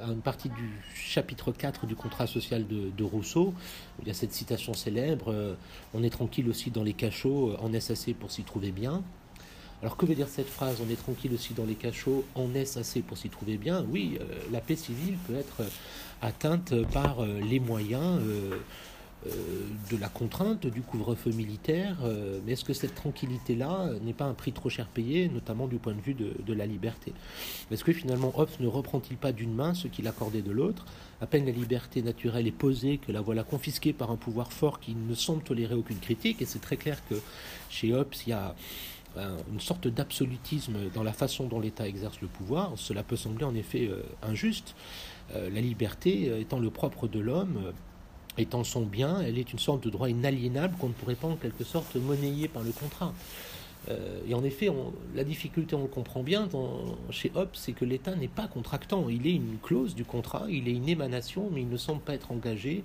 à 0.01 0.07
une 0.07 0.21
partie 0.21 0.49
du 0.49 0.69
chapitre 0.93 1.51
4 1.51 1.85
du 1.85 1.95
contrat 1.95 2.27
social 2.27 2.65
de, 2.67 3.03
Rousseau. 3.03 3.53
Il 4.01 4.07
y 4.07 4.11
a 4.11 4.13
cette 4.13 4.33
citation 4.33 4.73
célèbre 4.73 5.31
euh, 5.31 5.55
On 5.93 6.03
est 6.03 6.09
tranquille 6.09 6.49
aussi 6.49 6.71
dans 6.71 6.83
les 6.83 6.93
cachots, 6.93 7.55
en 7.59 7.73
est 7.73 7.91
assez 7.91 8.13
pour 8.13 8.31
s'y 8.31 8.43
trouver 8.43 8.71
bien. 8.71 9.03
Alors 9.81 9.95
que 9.95 10.05
veut 10.05 10.15
dire 10.15 10.27
cette 10.27 10.49
phrase 10.49 10.77
On 10.85 10.91
est 10.91 10.97
tranquille 10.97 11.33
aussi 11.33 11.53
dans 11.53 11.65
les 11.65 11.75
cachots, 11.75 12.25
en 12.35 12.53
est 12.53 12.77
assez 12.77 13.01
pour 13.01 13.17
s'y 13.17 13.29
trouver 13.29 13.57
bien? 13.57 13.85
Oui, 13.91 14.19
la 14.51 14.61
paix 14.61 14.75
civile 14.75 15.17
peut 15.27 15.35
être 15.35 15.63
atteinte 16.21 16.73
par 16.93 17.25
les 17.25 17.59
moyens 17.59 18.19
euh, 18.21 18.57
de 19.89 19.97
la 19.97 20.09
contrainte 20.09 20.67
du 20.67 20.81
couvre-feu 20.81 21.31
militaire, 21.31 21.97
euh, 22.03 22.39
mais 22.45 22.53
est-ce 22.53 22.65
que 22.65 22.73
cette 22.73 22.95
tranquillité-là 22.95 23.91
n'est 24.01 24.13
pas 24.13 24.25
un 24.25 24.33
prix 24.33 24.51
trop 24.51 24.69
cher 24.69 24.87
payé, 24.87 25.29
notamment 25.29 25.67
du 25.67 25.77
point 25.77 25.93
de 25.93 26.01
vue 26.01 26.13
de, 26.13 26.53
la 26.53 26.65
liberté? 26.65 27.13
Est-ce 27.71 27.83
que 27.83 27.93
finalement 27.93 28.31
Hobbes 28.37 28.49
ne 28.59 28.67
reprend-il 28.67 29.17
pas 29.17 29.31
d'une 29.31 29.53
main 29.53 29.73
ce 29.73 29.87
qu'il 29.87 30.07
accordait 30.07 30.41
de 30.41 30.51
l'autre? 30.51 30.85
À 31.21 31.27
peine 31.27 31.45
la 31.45 31.51
liberté 31.51 32.01
naturelle 32.01 32.47
est 32.47 32.51
posée 32.51 32.97
que 32.97 33.11
la 33.11 33.21
voilà 33.21 33.43
confisquée 33.43 33.93
par 33.93 34.11
un 34.11 34.17
pouvoir 34.17 34.51
fort 34.51 34.79
qui 34.79 34.95
ne 34.95 35.15
semble 35.15 35.43
tolérer 35.43 35.75
aucune 35.75 35.99
critique, 35.99 36.41
et 36.41 36.45
c'est 36.45 36.59
très 36.59 36.77
clair 36.77 37.01
que 37.09 37.15
chez 37.69 37.93
Hobbes, 37.93 38.13
il 38.25 38.29
y 38.29 38.33
a 38.33 38.55
une 39.51 39.59
sorte 39.59 39.87
d'absolutisme 39.87 40.77
dans 40.93 41.01
la 41.01 41.13
façon 41.13 41.47
dont 41.47 41.59
l'État 41.59 41.87
exerce 41.87 42.21
le 42.21 42.27
pouvoir. 42.27 42.73
Cela 42.75 43.01
peut 43.01 43.15
sembler 43.15 43.45
en 43.45 43.55
effet 43.55 43.87
euh, 43.87 44.03
injuste. 44.21 44.75
la 45.33 45.59
liberté 45.59 46.39
étant 46.39 46.59
le 46.59 46.69
propre 46.69 47.07
de 47.07 47.19
l'homme, 47.19 47.73
étant 48.37 48.63
son 48.63 48.81
bien, 48.81 49.21
elle 49.21 49.37
est 49.37 49.51
une 49.51 49.59
sorte 49.59 49.83
de 49.83 49.89
droit 49.89 50.09
inaliénable 50.09 50.75
qu'on 50.77 50.89
ne 50.89 50.93
pourrait 50.93 51.15
pas 51.15 51.27
en 51.27 51.35
quelque 51.35 51.63
sorte 51.63 51.95
monnayer 51.95 52.47
par 52.47 52.63
le 52.63 52.71
contrat. 52.71 53.13
Euh, 53.89 54.19
et 54.27 54.33
en 54.33 54.43
effet, 54.43 54.69
la 55.15 55.23
difficulté, 55.23 55.75
on 55.75 55.83
le 55.83 55.87
comprend 55.87 56.23
bien 56.23 56.49
chez 57.09 57.31
Hobbes, 57.35 57.49
c'est 57.53 57.71
que 57.71 57.85
l'État 57.85 58.15
n'est 58.15 58.27
pas 58.27 58.47
contractant. 58.47 59.07
Il 59.09 59.27
est 59.27 59.33
une 59.33 59.57
clause 59.61 59.95
du 59.95 60.03
contrat, 60.03 60.45
il 60.49 60.67
est 60.67 60.73
une 60.73 60.89
émanation, 60.89 61.49
mais 61.51 61.61
il 61.61 61.69
ne 61.69 61.77
semble 61.77 62.01
pas 62.01 62.13
être 62.13 62.31
engagé, 62.31 62.83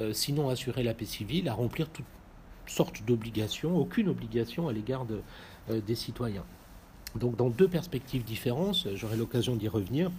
euh, 0.00 0.12
sinon 0.12 0.48
assurer 0.48 0.82
la 0.82 0.94
paix 0.94 1.06
civile, 1.06 1.48
à 1.48 1.54
remplir 1.54 1.88
toutes 1.88 2.04
sortes 2.66 3.02
d'obligations, 3.06 3.76
aucune 3.76 4.08
obligation 4.08 4.68
à 4.68 4.72
l'égard 4.72 5.06
euh, 5.70 5.80
des 5.80 5.94
citoyens. 5.94 6.44
Donc 7.14 7.36
dans 7.36 7.48
deux 7.48 7.68
perspectives 7.68 8.24
différentes, 8.24 8.88
j'aurai 8.94 9.16
l'occasion 9.16 9.56
d'y 9.56 9.68
revenir. 9.68 10.10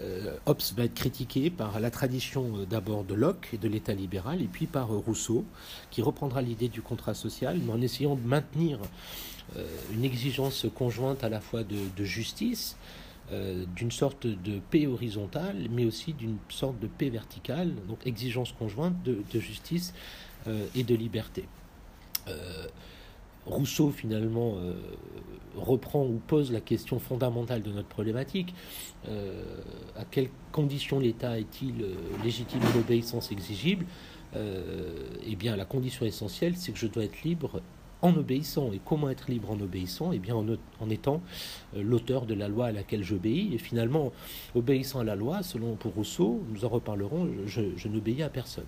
Euh, 0.00 0.36
Hobbes 0.46 0.62
va 0.76 0.84
être 0.84 0.94
critiqué 0.94 1.50
par 1.50 1.78
la 1.78 1.90
tradition 1.90 2.56
euh, 2.56 2.66
d'abord 2.66 3.04
de 3.04 3.14
Locke 3.14 3.50
et 3.52 3.58
de 3.58 3.68
l'État 3.68 3.94
libéral, 3.94 4.42
et 4.42 4.46
puis 4.46 4.66
par 4.66 4.92
euh, 4.92 4.98
Rousseau, 4.98 5.44
qui 5.90 6.02
reprendra 6.02 6.42
l'idée 6.42 6.68
du 6.68 6.82
contrat 6.82 7.14
social, 7.14 7.58
mais 7.64 7.72
en 7.72 7.80
essayant 7.80 8.16
de 8.16 8.26
maintenir 8.26 8.78
une 9.92 10.04
exigence 10.04 10.66
conjointe 10.74 11.22
à 11.22 11.28
la 11.28 11.38
fois 11.38 11.62
de, 11.64 12.04
justice, 12.04 12.76
d'une 13.76 13.90
sorte 13.90 14.26
de 14.26 14.58
paix 14.70 14.86
horizontale, 14.86 15.68
mais 15.70 15.84
aussi 15.84 16.14
d'une 16.14 16.38
sorte 16.48 16.80
de 16.80 16.86
paix 16.86 17.10
verticale, 17.10 17.72
donc 17.86 17.98
exigence 18.06 18.52
conjointe 18.52 18.96
de, 19.04 19.22
justice 19.38 19.92
et 20.74 20.82
de 20.82 20.94
liberté. 20.94 21.44
Rousseau 23.44 23.90
finalement 23.90 24.56
reprend 25.56 26.04
ou 26.04 26.20
pose 26.26 26.52
la 26.52 26.60
question 26.60 26.98
fondamentale 26.98 27.62
de 27.62 27.70
notre 27.70 27.88
problématique. 27.88 28.54
Euh, 29.08 29.42
à 29.96 30.04
quelles 30.04 30.30
conditions 30.52 30.98
l'État 30.98 31.38
est-il 31.38 31.82
euh, 31.82 31.94
légitime 32.22 32.60
et 32.62 32.76
l'obéissance 32.76 33.32
exigible 33.32 33.86
Eh 34.34 35.36
bien, 35.36 35.56
la 35.56 35.64
condition 35.64 36.04
essentielle, 36.04 36.56
c'est 36.56 36.72
que 36.72 36.78
je 36.78 36.88
dois 36.88 37.04
être 37.04 37.22
libre 37.22 37.62
en 38.02 38.14
obéissant. 38.16 38.72
Et 38.72 38.80
comment 38.84 39.08
être 39.08 39.30
libre 39.30 39.50
en 39.50 39.60
obéissant? 39.60 40.12
Eh 40.12 40.18
bien, 40.18 40.34
en, 40.34 40.90
étant 40.90 41.22
l'auteur 41.76 42.26
de 42.26 42.34
la 42.34 42.48
loi 42.48 42.66
à 42.66 42.72
laquelle 42.72 43.04
j'obéis. 43.04 43.54
Et 43.54 43.58
finalement, 43.58 44.12
obéissant 44.54 45.00
à 45.00 45.04
la 45.04 45.14
loi, 45.14 45.44
selon 45.44 45.76
pour 45.76 45.94
Rousseau, 45.94 46.42
nous 46.50 46.64
en 46.64 46.68
reparlerons, 46.68 47.28
je 47.46 47.88
n'obéis 47.88 48.22
à 48.22 48.28
personne. 48.28 48.66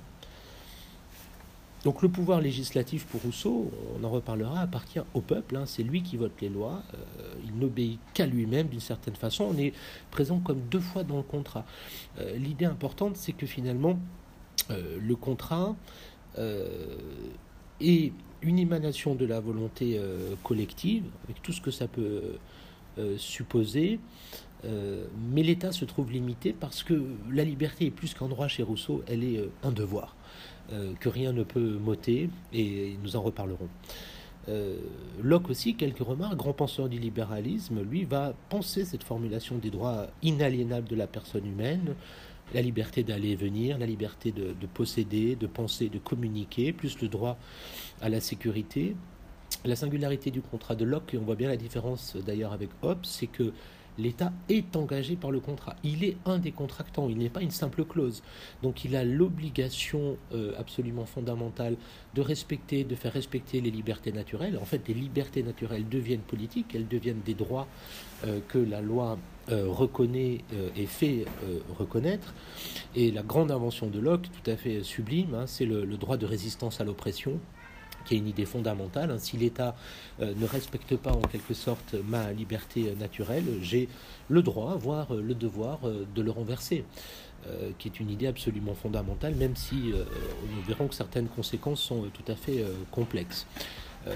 Donc 1.85 2.03
le 2.03 2.09
pouvoir 2.09 2.41
législatif 2.41 3.07
pour 3.07 3.23
Rousseau, 3.23 3.71
on 3.97 4.05
en 4.05 4.11
reparlera, 4.11 4.61
appartient 4.61 5.01
au 5.15 5.21
peuple. 5.21 5.57
Hein. 5.57 5.67
c'est 5.67 5.83
lui 5.83 6.03
qui 6.03 6.17
vote 6.17 6.33
les 6.41 6.49
lois. 6.49 6.83
Euh, 6.95 7.35
il 7.45 7.57
n'obéit 7.59 8.01
qu'à 8.13 8.27
lui-même 8.27 8.69
d'une 8.69 8.81
certaine 8.81 9.15
façon. 9.15 9.53
On 9.55 9.59
est 9.59 9.73
présent 10.11 10.41
comme 10.41 10.61
deux 10.71 10.81
fois 10.81 11.05
dans 11.05 11.17
le 11.17 11.23
contrat. 11.23 11.65
Euh, 12.19 12.37
l'idée 12.37 12.65
importante, 12.65 13.17
c'est 13.17 13.33
que 13.33 13.47
finalement, 13.47 13.99
euh, 14.71 14.99
le 15.01 15.17
contrat 15.17 15.77
est 17.81 18.13
une 18.43 18.59
émanation 18.59 19.15
de 19.15 19.25
la 19.25 19.41
volonté 19.41 19.99
collective, 20.43 21.05
avec 21.25 21.41
tout 21.41 21.53
ce 21.53 21.63
que 21.63 21.71
ça 21.71 21.89
peut 21.89 22.37
supposer. 23.17 23.99
mais 24.63 25.43
l'État 25.43 25.73
se 25.73 25.87
trouve 25.87 26.13
limité 26.13 26.53
parce 26.53 26.83
que 26.83 27.03
la 27.31 27.43
liberté 27.43 27.87
est 27.87 27.91
plus 27.91 28.13
qu'un 28.13 28.29
droit 28.29 28.49
chez 28.49 28.63
Rousseau, 28.63 29.03
elle 29.07 29.25
est 29.25 29.49
un 29.63 29.73
devoir. 29.73 30.15
Euh, 30.73 30.95
que 30.99 31.09
rien 31.09 31.33
ne 31.33 31.45
peut 31.45 31.79
m'ôter, 31.79 32.29
et 32.53 32.97
nous 33.01 33.15
en 33.15 33.23
reparlerons. 33.23 33.69
Euh, 34.49 34.77
Locke 35.23 35.49
aussi, 35.51 35.77
quelques 35.77 36.01
remarques, 36.01 36.37
grand 36.37 36.55
penseur 36.55 36.89
du 36.89 36.99
libéralisme, 36.99 37.83
lui 37.83 38.05
va 38.05 38.35
penser 38.49 38.85
cette 38.85 39.05
formulation 39.05 39.59
des 39.59 39.71
droits 39.71 40.09
inaliénables 40.23 40.89
de 40.89 40.97
la 40.97 41.07
personne 41.07 41.47
humaine, 41.47 41.95
la 42.53 42.63
liberté 42.63 43.05
d'aller 43.05 43.31
et 43.31 43.37
venir, 43.37 43.79
la 43.79 43.87
liberté 43.87 44.33
de, 44.33 44.55
posséder, 44.75 45.37
de 45.37 45.47
penser, 45.47 45.89
de 45.89 45.99
communiquer, 45.99 46.73
plus 46.73 47.01
le 47.01 47.07
droit 47.07 47.39
à 48.01 48.09
la 48.09 48.21
sécurité. 48.21 48.97
La 49.65 49.77
singularité 49.77 50.33
du 50.33 50.43
contrat 50.43 50.75
de 50.75 50.85
Locke, 50.85 51.15
et 51.15 51.19
on 51.19 51.23
voit 51.23 51.37
bien 51.37 51.49
la 51.49 51.57
différence 51.57 52.17
d'ailleurs 52.17 52.53
avec 52.53 52.71
Hobbes, 52.83 53.05
c'est 53.05 53.29
que 53.29 53.53
l'État 53.99 54.33
est 54.49 54.77
engagé 54.77 55.17
par 55.17 55.31
le 55.31 55.41
contrat. 55.41 55.77
Il 55.85 56.05
est 56.05 56.17
un 56.25 56.39
des 56.39 56.53
contractants, 56.53 57.09
il 57.09 57.19
n'est 57.19 57.29
pas 57.29 57.43
une 57.43 57.51
simple 57.51 57.85
clause. 57.85 58.23
Donc 58.63 58.85
il 58.85 58.97
a 58.97 59.05
l'obligation 59.05 60.17
euh, 60.33 60.53
absolument 60.59 61.07
fondamentale 61.07 61.77
de 62.15 62.21
respecter, 62.21 62.85
de 62.85 62.95
faire 62.95 63.13
respecter 63.13 63.61
les 63.61 63.71
libertés 63.71 64.13
naturelles. 64.13 64.59
En 64.61 64.65
fait, 64.65 64.87
les 64.89 64.95
libertés 64.95 65.43
naturelles 65.43 65.89
deviennent 65.89 66.21
politiques, 66.21 66.75
elles 66.75 66.89
deviennent 66.89 67.23
des 67.25 67.35
droits 67.35 67.67
euh, 68.25 68.41
que 68.49 68.59
la 68.59 68.81
loi 68.81 69.19
euh, 69.49 69.67
reconnaît 69.69 70.41
et 70.75 70.87
fait 70.87 71.25
reconnaître. 71.79 72.35
Et 72.95 73.11
la 73.13 73.23
grande 73.23 73.51
invention 73.51 73.87
de 73.87 74.01
Locke, 74.01 74.27
tout 74.33 74.51
à 74.51 74.57
fait 74.57 74.83
sublime, 74.83 75.35
hein, 75.35 75.47
c'est 75.47 75.67
le 75.67 75.97
droit 75.97 76.17
de 76.17 76.27
résistance 76.27 76.81
à 76.81 76.85
l'oppression 76.85 77.39
qui 78.07 78.15
est 78.15 78.19
une 78.19 78.29
idée 78.29 78.47
fondamentale. 78.47 79.11
Hein. 79.11 79.19
Si 79.19 79.37
l'État 79.37 79.77
euh, 80.21 80.33
ne 80.37 80.47
respecte 80.47 80.97
pas 80.97 81.13
en 81.13 81.21
quelque 81.21 81.55
sorte 81.55 81.95
ma 82.09 82.33
liberté 82.33 82.95
naturelle, 82.99 83.45
j'ai 83.61 83.89
le 84.29 84.43
droit, 84.43 84.77
voire 84.77 85.15
euh, 85.15 85.21
le 85.21 85.35
devoir 85.35 85.81
euh, 85.85 86.07
de 86.15 86.23
le 86.23 86.31
renverser. 86.31 86.85
qui 87.79 87.87
est 87.87 88.01
une 88.01 88.11
idée 88.11 88.27
absolument 88.27 88.75
fondamentale, 88.75 89.37
même 89.37 89.55
si 89.55 89.93
nous 90.53 90.63
verrons 90.67 90.89
que 90.89 90.97
certaines 90.97 91.29
conséquences 91.29 91.81
sont 91.81 92.03
tout 92.13 92.27
à 92.27 92.35
fait 92.35 92.65
complexes. 92.91 93.47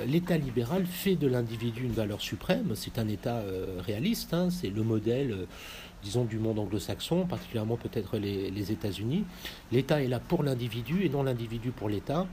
L'État 0.04 0.36
libéral 0.36 0.84
fait 0.84 1.14
de 1.14 1.28
l'individu 1.28 1.84
une 1.84 1.92
valeur 1.92 2.20
suprême, 2.20 2.72
c'est 2.74 2.98
un 2.98 3.06
État 3.06 3.40
réaliste, 3.86 4.34
hein. 4.34 4.50
c'est 4.50 4.70
le 4.70 4.82
modèle 4.82 5.46
disons, 6.02 6.24
du 6.24 6.38
monde 6.38 6.58
anglo-saxon, 6.58 7.26
particulièrement 7.26 7.76
peut-être 7.76 8.18
les, 8.18 8.50
les 8.50 8.72
États-Unis. 8.72 9.24
L'État 9.70 10.02
est 10.02 10.08
là 10.08 10.18
pour 10.18 10.42
l'individu 10.42 11.04
et 11.04 11.08
non 11.08 11.22
l'individu 11.22 11.70
pour 11.70 11.88
l'État. 11.88 12.26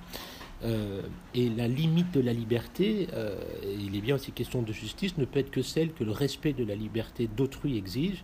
Euh, 0.63 1.01
et 1.35 1.49
la 1.49 1.67
limite 1.67 2.11
de 2.11 2.19
la 2.19 2.33
liberté, 2.33 3.07
euh, 3.13 3.37
il 3.79 3.95
est 3.95 4.01
bien 4.01 4.15
aussi 4.15 4.31
question 4.31 4.61
de 4.61 4.73
justice, 4.73 5.17
ne 5.17 5.25
peut 5.25 5.39
être 5.39 5.51
que 5.51 5.61
celle 5.61 5.93
que 5.93 6.03
le 6.03 6.11
respect 6.11 6.53
de 6.53 6.63
la 6.63 6.75
liberté 6.75 7.27
d'autrui 7.27 7.77
exige. 7.77 8.23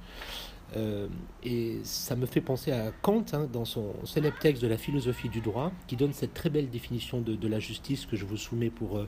Euh, 0.75 1.07
et 1.43 1.79
ça 1.83 2.15
me 2.15 2.25
fait 2.25 2.41
penser 2.41 2.71
à 2.71 2.91
Kant, 3.03 3.25
hein, 3.33 3.47
dans 3.51 3.65
son 3.65 3.93
célèbre 4.05 4.39
texte 4.39 4.63
de 4.63 4.67
la 4.67 4.77
philosophie 4.77 5.29
du 5.29 5.41
droit, 5.41 5.71
qui 5.85 5.95
donne 5.95 6.13
cette 6.13 6.33
très 6.33 6.49
belle 6.49 6.69
définition 6.69 7.21
de, 7.21 7.47
la 7.47 7.59
justice 7.59 8.07
que 8.07 8.15
je 8.15 8.25
vous 8.25 8.37
soumets 8.37 8.71
pour 8.71 8.99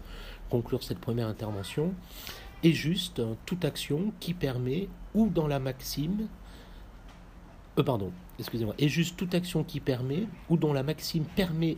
conclure 0.49 0.83
cette 0.83 0.99
première 0.99 1.27
intervention. 1.27 1.93
Est 2.63 2.71
juste 2.71 3.21
toute 3.45 3.65
action 3.65 4.13
qui 4.19 4.33
permet, 4.33 4.87
ou 5.15 5.27
dans 5.27 5.47
la 5.47 5.59
maxime, 5.59 6.27
pardon, 7.75 8.11
excusez-moi, 8.39 8.75
est 8.77 8.87
juste 8.87 9.17
toute 9.17 9.33
action 9.33 9.63
qui 9.63 9.79
permet, 9.79 10.27
ou 10.49 10.57
dont 10.57 10.73
la 10.73 10.83
maxime 10.83 11.25
permet 11.35 11.77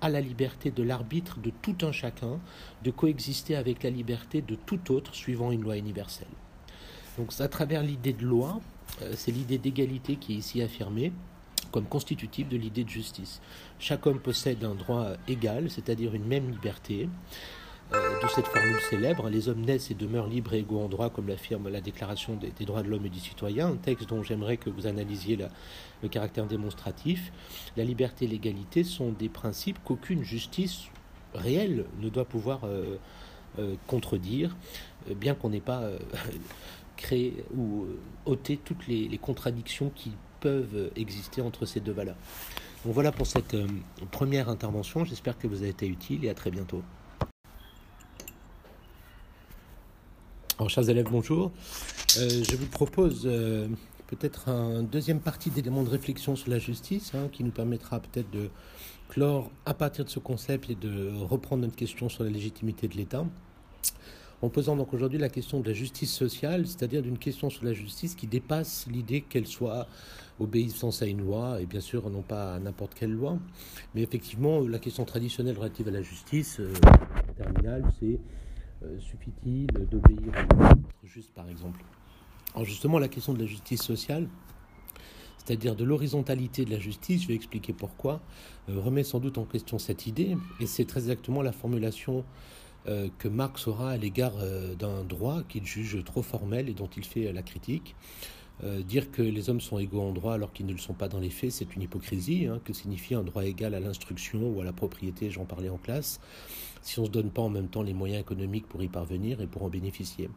à 0.00 0.08
la 0.08 0.20
liberté 0.20 0.70
de 0.70 0.82
l'arbitre 0.82 1.38
de 1.38 1.50
tout 1.62 1.76
un 1.82 1.92
chacun 1.92 2.38
de 2.84 2.90
coexister 2.90 3.56
avec 3.56 3.82
la 3.82 3.90
liberté 3.90 4.42
de 4.42 4.54
tout 4.54 4.92
autre 4.92 5.14
suivant 5.14 5.50
une 5.50 5.62
loi 5.62 5.76
universelle. 5.76 6.28
Donc 7.16 7.32
à 7.40 7.48
travers 7.48 7.82
l'idée 7.82 8.12
de 8.12 8.24
loi, 8.24 8.60
euh, 9.02 9.12
c'est 9.16 9.32
l'idée 9.32 9.58
d'égalité 9.58 10.16
qui 10.16 10.34
est 10.34 10.36
ici 10.36 10.62
affirmée 10.62 11.12
comme 11.72 11.84
constitutive 11.84 12.48
de 12.48 12.56
l'idée 12.56 12.84
de 12.84 12.88
justice. 12.88 13.40
Chaque 13.78 14.06
homme 14.06 14.20
possède 14.20 14.64
un 14.64 14.74
droit 14.74 15.08
égal, 15.26 15.70
c'est-à-dire 15.70 16.14
une 16.14 16.24
même 16.24 16.50
liberté, 16.50 17.08
de 17.90 18.28
cette 18.28 18.46
formule 18.46 18.80
célèbre, 18.90 19.30
les 19.30 19.48
hommes 19.48 19.62
naissent 19.62 19.90
et 19.90 19.94
demeurent 19.94 20.26
libres 20.26 20.52
et 20.52 20.58
égaux 20.58 20.80
en 20.80 20.88
droit, 20.88 21.08
comme 21.08 21.28
l'affirme 21.28 21.68
la 21.68 21.80
Déclaration 21.80 22.36
des, 22.36 22.64
droits 22.66 22.82
de 22.82 22.88
l'homme 22.88 23.06
et 23.06 23.10
du 23.10 23.20
citoyen, 23.20 23.68
un 23.68 23.76
texte 23.76 24.08
dont 24.08 24.22
j'aimerais 24.22 24.58
que 24.58 24.68
vous 24.68 24.86
analysiez 24.86 25.38
le 26.02 26.08
caractère 26.08 26.46
démonstratif. 26.46 27.32
La 27.76 27.84
liberté 27.84 28.26
et 28.26 28.28
l'égalité 28.28 28.84
sont 28.84 29.12
des 29.12 29.28
principes 29.28 29.78
qu'aucune 29.84 30.22
justice 30.22 30.84
réelle 31.34 31.86
ne 32.00 32.08
doit 32.08 32.26
pouvoir 32.26 32.60
euh, 32.64 32.98
euh, 33.58 33.74
contredire, 33.86 34.56
bien 35.16 35.34
qu'on 35.34 35.48
n'ait 35.48 35.60
pas 35.60 35.88
créé 36.96 37.44
ou 37.56 37.86
ôté 38.26 38.58
toutes 38.62 38.86
les, 38.86 39.08
les, 39.08 39.18
contradictions 39.18 39.90
qui 39.94 40.12
peuvent 40.40 40.90
exister 40.94 41.40
entre 41.40 41.64
ces 41.64 41.80
deux 41.80 41.92
valeurs. 41.92 42.16
Donc 42.84 42.92
voilà 42.92 43.12
pour 43.12 43.26
cette 43.26 43.56
première 44.10 44.48
intervention, 44.48 45.04
j'espère 45.04 45.38
que 45.38 45.46
vous 45.46 45.62
avez 45.62 45.70
été 45.70 45.86
utile 45.86 46.24
et 46.24 46.30
à 46.30 46.34
très 46.34 46.50
bientôt. 46.50 46.82
Chers 50.66 50.90
élèves, 50.90 51.06
bonjour. 51.10 51.52
Euh, 52.18 52.28
je 52.28 52.56
vous 52.56 52.66
propose 52.66 53.22
euh, 53.24 53.68
peut-être 54.08 54.48
un 54.48 54.82
deuxième 54.82 55.20
partie 55.20 55.50
d'éléments 55.50 55.84
de 55.84 55.88
réflexion 55.88 56.34
sur 56.34 56.50
la 56.50 56.58
justice, 56.58 57.12
hein, 57.14 57.28
qui 57.30 57.44
nous 57.44 57.52
permettra 57.52 58.00
peut-être 58.00 58.30
de 58.32 58.50
clore 59.08 59.50
à 59.66 59.72
partir 59.72 60.04
de 60.04 60.10
ce 60.10 60.18
concept 60.18 60.68
et 60.68 60.74
de 60.74 61.12
reprendre 61.22 61.62
notre 61.62 61.76
question 61.76 62.08
sur 62.08 62.24
la 62.24 62.30
légitimité 62.30 62.88
de 62.88 62.96
l'État. 62.96 63.24
En 64.42 64.48
posant 64.50 64.76
donc 64.76 64.92
aujourd'hui 64.92 65.18
la 65.18 65.28
question 65.28 65.60
de 65.60 65.68
la 65.68 65.74
justice 65.74 66.12
sociale, 66.12 66.66
c'est-à-dire 66.66 67.02
d'une 67.02 67.18
question 67.18 67.50
sur 67.50 67.64
la 67.64 67.72
justice 67.72 68.14
qui 68.14 68.26
dépasse 68.26 68.86
l'idée 68.90 69.20
qu'elle 69.22 69.46
soit 69.46 69.86
obéissance 70.40 71.02
à 71.02 71.06
une 71.06 71.22
loi, 71.22 71.62
et 71.62 71.66
bien 71.66 71.80
sûr 71.80 72.10
non 72.10 72.22
pas 72.22 72.54
à 72.54 72.58
n'importe 72.58 72.94
quelle 72.94 73.12
loi, 73.12 73.38
mais 73.94 74.02
effectivement 74.02 74.60
la 74.60 74.78
question 74.80 75.04
traditionnelle 75.04 75.56
relative 75.56 75.88
à 75.88 75.92
la 75.92 76.02
justice, 76.02 76.58
euh, 76.60 76.72
terminale, 77.36 77.84
c'est 78.00 78.18
suffit-il 78.98 79.66
d'obéir 79.66 80.32
juste, 81.04 81.30
par 81.34 81.48
exemple 81.48 81.80
Alors 82.54 82.64
justement, 82.64 82.98
la 82.98 83.08
question 83.08 83.32
de 83.32 83.40
la 83.40 83.46
justice 83.46 83.82
sociale, 83.82 84.28
c'est-à-dire 85.38 85.74
de 85.74 85.84
l'horizontalité 85.84 86.64
de 86.64 86.70
la 86.70 86.78
justice, 86.78 87.22
je 87.22 87.28
vais 87.28 87.34
expliquer 87.34 87.72
pourquoi, 87.72 88.20
euh, 88.68 88.80
remet 88.80 89.04
sans 89.04 89.18
doute 89.18 89.38
en 89.38 89.44
question 89.44 89.78
cette 89.78 90.06
idée, 90.06 90.36
et 90.60 90.66
c'est 90.66 90.84
très 90.84 91.00
exactement 91.00 91.42
la 91.42 91.52
formulation 91.52 92.24
euh, 92.86 93.08
que 93.18 93.28
Marx 93.28 93.66
aura 93.66 93.90
à 93.90 93.96
l'égard 93.96 94.34
d'un 94.78 95.04
droit 95.04 95.42
qu'il 95.48 95.64
juge 95.66 96.02
trop 96.04 96.22
formel 96.22 96.68
et 96.68 96.74
dont 96.74 96.90
il 96.96 97.04
fait 97.04 97.32
la 97.32 97.42
critique. 97.42 97.96
Dire 98.84 99.10
que 99.10 99.22
les 99.22 99.50
hommes 99.50 99.60
sont 99.60 99.78
égaux 99.78 100.00
en 100.00 100.12
droit 100.12 100.34
alors 100.34 100.52
qu'ils 100.52 100.66
ne 100.66 100.72
le 100.72 100.78
sont 100.78 100.94
pas 100.94 101.08
dans 101.08 101.20
les 101.20 101.30
faits, 101.30 101.52
c'est 101.52 101.76
une 101.76 101.82
hypocrisie. 101.82 102.46
Hein, 102.46 102.60
que 102.64 102.72
signifie 102.72 103.14
un 103.14 103.22
droit 103.22 103.44
égal 103.44 103.74
à 103.74 103.80
l'instruction 103.80 104.50
ou 104.50 104.60
à 104.60 104.64
la 104.64 104.72
propriété 104.72 105.30
J'en 105.30 105.44
parlais 105.44 105.68
en 105.68 105.78
classe 105.78 106.20
si 106.82 106.98
on 106.98 107.02
ne 107.02 107.06
se 107.06 107.12
donne 107.12 107.30
pas 107.30 107.42
en 107.42 107.50
même 107.50 107.68
temps 107.68 107.82
les 107.82 107.94
moyens 107.94 108.20
économiques 108.20 108.66
pour 108.66 108.82
y 108.82 108.88
parvenir 108.88 109.40
et 109.40 109.46
pour 109.46 109.62
en 109.62 109.68
bénéficier. 109.68 110.30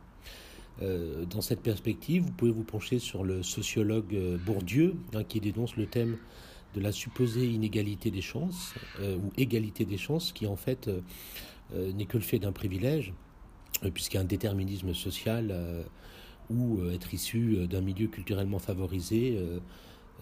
Euh, 0.81 1.25
dans 1.25 1.41
cette 1.41 1.61
perspective, 1.61 2.23
vous 2.23 2.31
pouvez 2.31 2.51
vous 2.51 2.63
pencher 2.63 2.99
sur 2.99 3.23
le 3.23 3.43
sociologue 3.43 4.15
euh, 4.15 4.37
Bourdieu, 4.37 4.95
hein, 5.13 5.23
qui 5.23 5.39
dénonce 5.39 5.75
le 5.75 5.85
thème 5.85 6.17
de 6.73 6.81
la 6.81 6.91
supposée 6.91 7.47
inégalité 7.47 8.11
des 8.11 8.21
chances, 8.21 8.73
euh, 8.99 9.17
ou 9.17 9.31
égalité 9.37 9.85
des 9.85 9.97
chances, 9.97 10.31
qui 10.31 10.47
en 10.47 10.55
fait 10.55 10.89
n'est 11.73 12.05
que 12.05 12.17
le 12.17 12.23
fait 12.23 12.37
d'un 12.37 12.51
privilège, 12.51 13.13
puisqu'il 13.93 14.15
y 14.15 14.17
a 14.17 14.21
un 14.21 14.25
déterminisme 14.25 14.93
social, 14.93 15.55
ou 16.51 16.89
être 16.91 17.13
issu 17.13 17.67
d'un 17.67 17.81
milieu 17.81 18.07
culturellement 18.07 18.59
favorisé 18.59 19.37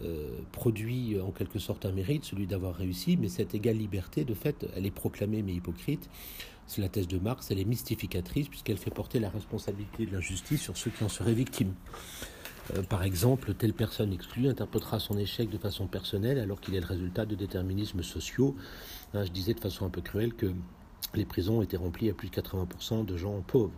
euh, 0.04 0.40
produit 0.54 1.20
en 1.20 1.32
quelque 1.32 1.60
sorte 1.60 1.86
un 1.86 1.92
mérite, 1.92 2.24
celui 2.24 2.48
d'avoir 2.48 2.74
réussi, 2.74 3.18
mais 3.18 3.28
cette 3.28 3.54
égale 3.54 3.76
liberté, 3.76 4.24
de 4.24 4.34
fait, 4.34 4.66
elle 4.76 4.86
est 4.86 4.92
proclamée 4.92 5.42
mais 5.42 5.54
hypocrite. 5.54 6.10
C'est 6.68 6.82
la 6.82 6.88
thèse 6.88 7.08
de 7.08 7.20
Marx, 7.20 7.52
elle 7.52 7.60
est 7.60 7.66
mystificatrice 7.66 8.48
puisqu'elle 8.48 8.78
fait 8.78 8.92
porter 8.92 9.20
la 9.20 9.30
responsabilité 9.30 10.06
de 10.06 10.14
l'injustice 10.14 10.62
sur 10.62 10.78
ceux 10.78 10.90
qui 10.92 11.04
en 11.04 11.10
seraient 11.10 11.34
victimes. 11.34 11.74
Euh, 12.76 12.84
par 12.84 13.04
exemple, 13.04 13.54
telle 13.54 13.74
personne 13.74 14.14
exclue 14.14 14.48
interprétera 14.48 15.00
son 15.00 15.18
échec 15.18 15.50
de 15.50 15.58
façon 15.58 15.88
personnelle 15.88 16.40
alors 16.40 16.62
qu'il 16.62 16.76
est 16.76 16.80
le 16.80 16.86
résultat 16.86 17.26
de 17.26 17.36
déterminismes 17.36 18.04
sociaux. 18.04 18.56
Hein, 19.14 19.26
je 19.26 19.32
disais 19.32 19.54
de 19.54 19.60
façon 19.60 19.86
un 19.86 19.90
peu 19.90 20.02
cruelle 20.02 20.34
que 20.34 20.54
les 21.14 21.26
prisons 21.26 21.62
étaient 21.62 21.78
remplies 21.78 22.10
à 22.10 22.14
plus 22.14 22.30
de 22.30 22.36
80% 22.36 23.06
de 23.06 23.18
gens 23.18 23.42
pauvres. 23.42 23.74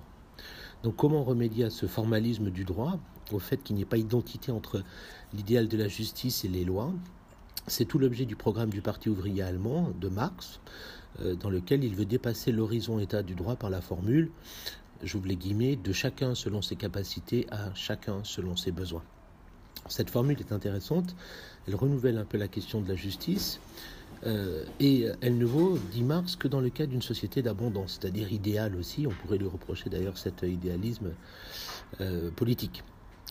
Donc 0.83 0.95
comment 0.95 1.23
remédier 1.23 1.65
à 1.65 1.69
ce 1.69 1.85
formalisme 1.85 2.49
du 2.49 2.63
droit, 2.63 2.99
au 3.31 3.39
fait 3.39 3.61
qu'il 3.63 3.75
n'y 3.75 3.83
ait 3.83 3.85
pas 3.85 3.97
identité 3.97 4.51
entre 4.51 4.83
l'idéal 5.33 5.67
de 5.67 5.77
la 5.77 5.87
justice 5.87 6.43
et 6.43 6.47
les 6.47 6.65
lois? 6.65 6.91
C'est 7.67 7.85
tout 7.85 7.99
l'objet 7.99 8.25
du 8.25 8.35
programme 8.35 8.71
du 8.71 8.81
Parti 8.81 9.09
ouvrier 9.09 9.43
allemand, 9.43 9.91
de 9.99 10.09
Marx, 10.09 10.59
dans 11.39 11.49
lequel 11.49 11.83
il 11.83 11.95
veut 11.95 12.05
dépasser 12.05 12.51
l'horizon 12.51 12.97
état 12.97 13.21
du 13.21 13.35
droit 13.35 13.55
par 13.55 13.69
la 13.69 13.81
formule, 13.81 14.31
j'ouvre 15.03 15.27
les 15.27 15.35
guillemets, 15.35 15.75
de 15.75 15.91
chacun 15.91 16.35
selon 16.35 16.61
ses 16.61 16.75
capacités 16.75 17.45
à 17.51 17.73
chacun 17.75 18.23
selon 18.23 18.55
ses 18.55 18.71
besoins. 18.71 19.03
Cette 19.87 20.09
formule 20.09 20.39
est 20.39 20.51
intéressante, 20.51 21.15
elle 21.67 21.75
renouvelle 21.75 22.17
un 22.17 22.25
peu 22.25 22.37
la 22.37 22.47
question 22.47 22.81
de 22.81 22.87
la 22.87 22.95
justice, 22.95 23.59
euh, 24.25 24.63
et 24.79 25.07
elle 25.21 25.37
ne 25.37 25.45
vaut, 25.45 25.77
dit 25.91 26.03
Marx, 26.03 26.35
que 26.35 26.47
dans 26.47 26.61
le 26.61 26.69
cas 26.69 26.85
d'une 26.85 27.01
société 27.01 27.41
d'abondance, 27.41 27.99
c'est-à-dire 27.99 28.31
idéale 28.31 28.75
aussi, 28.75 29.07
on 29.07 29.11
pourrait 29.11 29.37
lui 29.37 29.47
reprocher 29.47 29.89
d'ailleurs 29.89 30.17
cet 30.17 30.43
idéalisme 30.43 31.11
euh, 31.99 32.29
politique. 32.31 32.83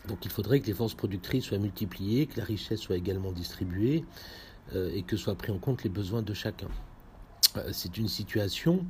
Donc 0.08 0.24
il 0.24 0.30
faudrait 0.30 0.60
que 0.60 0.66
les 0.66 0.74
forces 0.74 0.94
productrices 0.94 1.44
soient 1.44 1.58
multipliées, 1.58 2.26
que 2.26 2.38
la 2.38 2.44
richesse 2.44 2.80
soit 2.80 2.96
également 2.96 3.32
distribuée, 3.32 4.04
euh, 4.74 4.90
et 4.94 5.02
que 5.02 5.16
soient 5.16 5.34
pris 5.34 5.52
en 5.52 5.58
compte 5.58 5.84
les 5.84 5.90
besoins 5.90 6.22
de 6.22 6.34
chacun. 6.34 6.68
C'est 7.72 7.98
une 7.98 8.06
situation 8.06 8.86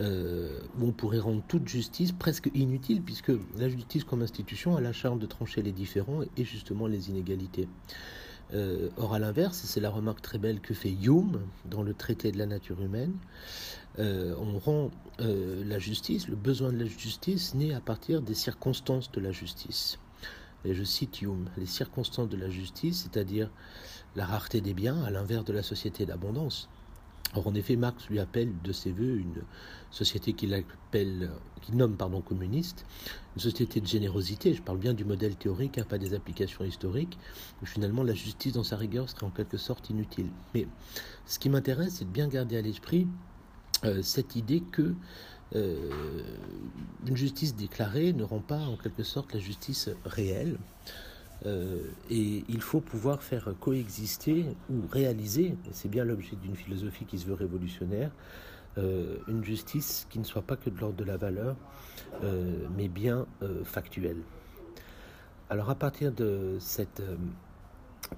où 0.00 0.86
on 0.86 0.90
pourrait 0.90 1.20
rendre 1.20 1.42
toute 1.46 1.68
justice 1.68 2.10
presque 2.10 2.50
inutile, 2.54 3.02
puisque 3.02 3.30
la 3.56 3.68
justice 3.68 4.02
comme 4.02 4.22
institution 4.22 4.74
a 4.74 4.80
la 4.80 4.92
charge 4.92 5.20
de 5.20 5.26
trancher 5.26 5.62
les 5.62 5.70
différends 5.70 6.22
et 6.36 6.44
justement 6.44 6.88
les 6.88 7.10
inégalités. 7.10 7.68
Euh, 8.54 8.90
or, 8.96 9.14
à 9.14 9.18
l'inverse, 9.18 9.62
c'est 9.64 9.80
la 9.80 9.90
remarque 9.90 10.20
très 10.20 10.38
belle 10.38 10.60
que 10.60 10.74
fait 10.74 10.92
Hume 10.92 11.40
dans 11.64 11.82
le 11.82 11.94
traité 11.94 12.32
de 12.32 12.38
la 12.38 12.46
nature 12.46 12.82
humaine, 12.82 13.14
euh, 13.98 14.34
on 14.38 14.58
rend 14.58 14.90
euh, 15.20 15.64
la 15.64 15.78
justice, 15.78 16.28
le 16.28 16.36
besoin 16.36 16.72
de 16.72 16.78
la 16.78 16.86
justice, 16.86 17.54
né 17.54 17.74
à 17.74 17.80
partir 17.80 18.20
des 18.20 18.34
circonstances 18.34 19.10
de 19.10 19.20
la 19.20 19.32
justice. 19.32 19.98
Et 20.64 20.74
je 20.74 20.84
cite 20.84 21.22
Hume, 21.22 21.48
les 21.56 21.66
circonstances 21.66 22.28
de 22.28 22.36
la 22.36 22.50
justice, 22.50 23.02
c'est-à-dire 23.02 23.50
la 24.16 24.26
rareté 24.26 24.60
des 24.60 24.74
biens, 24.74 25.02
à 25.02 25.10
l'inverse 25.10 25.44
de 25.44 25.52
la 25.52 25.62
société 25.62 26.04
d'abondance. 26.04 26.68
Or, 27.34 27.46
en 27.46 27.54
effet, 27.54 27.76
Marx 27.76 28.08
lui 28.08 28.20
appelle 28.20 28.52
de 28.62 28.72
ses 28.72 28.92
voeux 28.92 29.16
une 29.16 29.42
société 29.92 30.32
qu'il 30.32 30.54
appelle, 30.54 31.30
qu'il 31.60 31.76
nomme 31.76 31.96
pardon, 31.96 32.20
communiste, 32.20 32.84
une 33.36 33.42
société 33.42 33.80
de 33.80 33.86
générosité. 33.86 34.54
Je 34.54 34.62
parle 34.62 34.78
bien 34.78 34.94
du 34.94 35.04
modèle 35.04 35.36
théorique, 35.36 35.78
hein, 35.78 35.84
pas 35.88 35.98
des 35.98 36.14
applications 36.14 36.64
historiques, 36.64 37.18
où 37.62 37.66
finalement 37.66 38.02
la 38.02 38.14
justice 38.14 38.54
dans 38.54 38.64
sa 38.64 38.76
rigueur 38.76 39.08
serait 39.08 39.26
en 39.26 39.30
quelque 39.30 39.58
sorte 39.58 39.90
inutile. 39.90 40.28
Mais 40.54 40.66
ce 41.26 41.38
qui 41.38 41.48
m'intéresse, 41.48 41.96
c'est 41.98 42.04
de 42.04 42.10
bien 42.10 42.28
garder 42.28 42.56
à 42.56 42.62
l'esprit 42.62 43.06
euh, 43.84 44.02
cette 44.02 44.36
idée 44.36 44.62
que 44.72 44.94
euh, 45.54 46.22
une 47.06 47.16
justice 47.16 47.54
déclarée 47.54 48.12
ne 48.12 48.24
rend 48.24 48.40
pas 48.40 48.60
en 48.60 48.76
quelque 48.76 49.02
sorte 49.02 49.34
la 49.34 49.40
justice 49.40 49.90
réelle. 50.04 50.58
Euh, 51.44 51.78
et 52.08 52.44
il 52.48 52.60
faut 52.60 52.80
pouvoir 52.80 53.22
faire 53.22 53.52
coexister 53.58 54.46
ou 54.70 54.86
réaliser, 54.90 55.56
c'est 55.72 55.90
bien 55.90 56.04
l'objet 56.04 56.36
d'une 56.40 56.54
philosophie 56.54 57.04
qui 57.04 57.18
se 57.18 57.26
veut 57.26 57.34
révolutionnaire, 57.34 58.12
euh, 58.78 59.18
une 59.28 59.44
justice 59.44 60.06
qui 60.10 60.18
ne 60.18 60.24
soit 60.24 60.42
pas 60.42 60.56
que 60.56 60.70
de 60.70 60.78
l'ordre 60.78 60.96
de 60.96 61.04
la 61.04 61.16
valeur, 61.16 61.56
euh, 62.22 62.66
mais 62.76 62.88
bien 62.88 63.26
factuelle. 63.64 64.22
Alors 65.50 65.70
à 65.70 65.74
partir 65.74 66.12
de 66.12 66.56
cette 66.60 67.02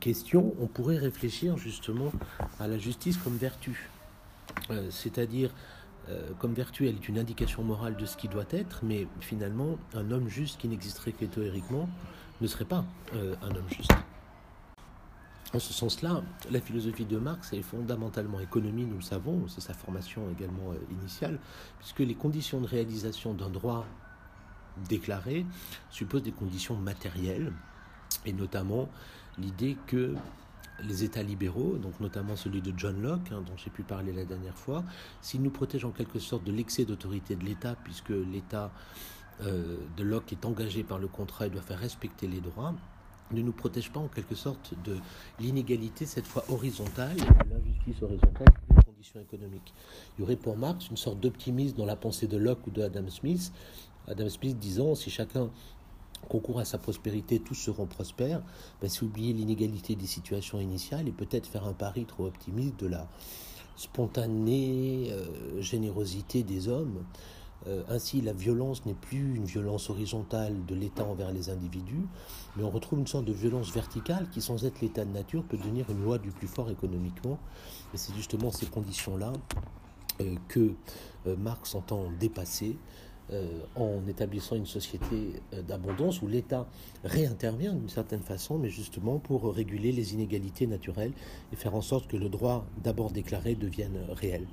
question, 0.00 0.54
on 0.60 0.66
pourrait 0.66 0.98
réfléchir 0.98 1.56
justement 1.56 2.12
à 2.60 2.68
la 2.68 2.78
justice 2.78 3.16
comme 3.16 3.36
vertu, 3.36 3.88
c'est-à-dire 4.90 5.50
comme 6.38 6.54
vertu, 6.54 6.86
elle 6.86 6.96
est 6.96 7.08
une 7.08 7.18
indication 7.18 7.64
morale 7.64 7.96
de 7.96 8.06
ce 8.06 8.16
qui 8.16 8.28
doit 8.28 8.44
être, 8.50 8.80
mais 8.84 9.08
finalement, 9.20 9.78
un 9.94 10.10
homme 10.10 10.28
juste 10.28 10.60
qui 10.60 10.68
n'existerait 10.68 11.12
que 11.12 11.24
théoriquement 11.24 11.88
ne 12.40 12.46
serait 12.46 12.64
pas 12.64 12.84
euh, 13.14 13.34
un 13.42 13.50
homme 13.50 13.68
juste. 13.68 13.92
En 15.54 15.60
ce 15.60 15.72
sens-là, 15.72 16.20
la 16.50 16.60
philosophie 16.60 17.04
de 17.04 17.16
Marx 17.16 17.52
est 17.52 17.62
fondamentalement 17.62 18.40
économie, 18.40 18.84
nous 18.86 18.96
le 18.96 19.02
savons, 19.02 19.46
c'est 19.46 19.60
sa 19.60 19.72
formation 19.72 20.22
également 20.36 20.72
euh, 20.72 20.78
initiale, 21.00 21.38
puisque 21.78 22.00
les 22.00 22.16
conditions 22.16 22.60
de 22.60 22.66
réalisation 22.66 23.34
d'un 23.34 23.50
droit 23.50 23.86
déclaré 24.88 25.46
supposent 25.90 26.24
des 26.24 26.32
conditions 26.32 26.74
matérielles, 26.74 27.52
et 28.26 28.32
notamment 28.32 28.88
l'idée 29.38 29.76
que 29.86 30.16
les 30.82 31.04
États 31.04 31.22
libéraux, 31.22 31.76
donc 31.76 32.00
notamment 32.00 32.34
celui 32.34 32.60
de 32.60 32.72
John 32.76 33.00
Locke, 33.00 33.30
hein, 33.30 33.44
dont 33.46 33.56
j'ai 33.56 33.70
pu 33.70 33.84
parler 33.84 34.12
la 34.12 34.24
dernière 34.24 34.56
fois, 34.56 34.82
s'ils 35.20 35.40
nous 35.40 35.50
protègent 35.50 35.84
en 35.84 35.92
quelque 35.92 36.18
sorte 36.18 36.42
de 36.42 36.50
l'excès 36.50 36.84
d'autorité 36.84 37.36
de 37.36 37.44
l'État, 37.44 37.76
puisque 37.84 38.08
l'État 38.08 38.72
euh, 39.42 39.76
de 39.96 40.02
Locke 40.02 40.32
est 40.32 40.44
engagé 40.46 40.82
par 40.82 40.98
le 40.98 41.06
contrat 41.06 41.46
et 41.46 41.50
doit 41.50 41.62
faire 41.62 41.78
respecter 41.78 42.26
les 42.26 42.40
droits, 42.40 42.74
ne 43.34 43.42
nous 43.42 43.52
protège 43.52 43.90
pas 43.90 44.00
en 44.00 44.08
quelque 44.08 44.34
sorte 44.34 44.74
de 44.84 44.96
l'inégalité, 45.40 46.06
cette 46.06 46.26
fois 46.26 46.44
horizontale, 46.48 47.16
de 47.16 47.54
l'injustice 47.54 48.02
horizontale 48.02 48.48
des 48.70 48.82
conditions 48.82 49.20
économiques. 49.20 49.74
Il 50.16 50.22
y 50.22 50.24
aurait 50.24 50.36
pour 50.36 50.56
Marx 50.56 50.88
une 50.88 50.96
sorte 50.96 51.20
d'optimisme 51.20 51.76
dans 51.76 51.86
la 51.86 51.96
pensée 51.96 52.26
de 52.26 52.36
Locke 52.36 52.66
ou 52.66 52.70
de 52.70 52.82
Adam 52.82 53.08
Smith, 53.08 53.52
Adam 54.06 54.28
Smith 54.28 54.58
disant 54.58 54.94
si 54.94 55.10
chacun 55.10 55.50
concourt 56.28 56.58
à 56.58 56.64
sa 56.64 56.78
prospérité, 56.78 57.38
tous 57.38 57.54
seront 57.54 57.86
prospères, 57.86 58.42
ben, 58.80 58.88
c'est 58.88 59.02
oublier 59.02 59.32
l'inégalité 59.32 59.94
des 59.94 60.06
situations 60.06 60.60
initiales 60.60 61.08
et 61.08 61.12
peut-être 61.12 61.46
faire 61.46 61.66
un 61.66 61.72
pari 61.72 62.04
trop 62.04 62.26
optimiste 62.26 62.78
de 62.80 62.86
la 62.86 63.08
spontanée 63.76 65.08
euh, 65.10 65.60
générosité 65.60 66.42
des 66.42 66.68
hommes. 66.68 67.04
Euh, 67.66 67.82
ainsi, 67.88 68.20
la 68.20 68.32
violence 68.32 68.84
n'est 68.84 68.94
plus 68.94 69.36
une 69.36 69.44
violence 69.44 69.88
horizontale 69.88 70.54
de 70.66 70.74
l'État 70.74 71.04
envers 71.04 71.32
les 71.32 71.48
individus, 71.48 72.06
mais 72.56 72.64
on 72.64 72.70
retrouve 72.70 72.98
une 72.98 73.06
sorte 73.06 73.24
de 73.24 73.32
violence 73.32 73.72
verticale 73.72 74.28
qui, 74.30 74.40
sans 74.42 74.64
être 74.64 74.80
l'état 74.80 75.04
de 75.04 75.12
nature, 75.12 75.42
peut 75.44 75.56
devenir 75.56 75.88
une 75.90 76.02
loi 76.02 76.18
du 76.18 76.30
plus 76.30 76.46
fort 76.46 76.70
économiquement. 76.70 77.38
Et 77.94 77.96
c'est 77.96 78.14
justement 78.14 78.50
ces 78.50 78.66
conditions-là 78.66 79.32
euh, 80.20 80.34
que 80.48 80.74
euh, 81.26 81.36
Marx 81.36 81.74
entend 81.74 82.10
dépasser 82.18 82.76
en 83.74 84.06
établissant 84.06 84.54
une 84.54 84.66
société 84.66 85.40
d'abondance 85.66 86.20
où 86.20 86.26
l'État 86.26 86.68
réintervient 87.04 87.72
d'une 87.72 87.88
certaine 87.88 88.20
façon, 88.20 88.58
mais 88.58 88.68
justement 88.68 89.18
pour 89.18 89.50
réguler 89.54 89.92
les 89.92 90.12
inégalités 90.12 90.66
naturelles 90.66 91.14
et 91.50 91.56
faire 91.56 91.74
en 91.74 91.80
sorte 91.80 92.06
que 92.06 92.18
le 92.18 92.28
droit 92.28 92.66
d'abord 92.82 93.12
déclaré 93.12 93.54
devienne 93.54 93.96
réel. 94.10 94.46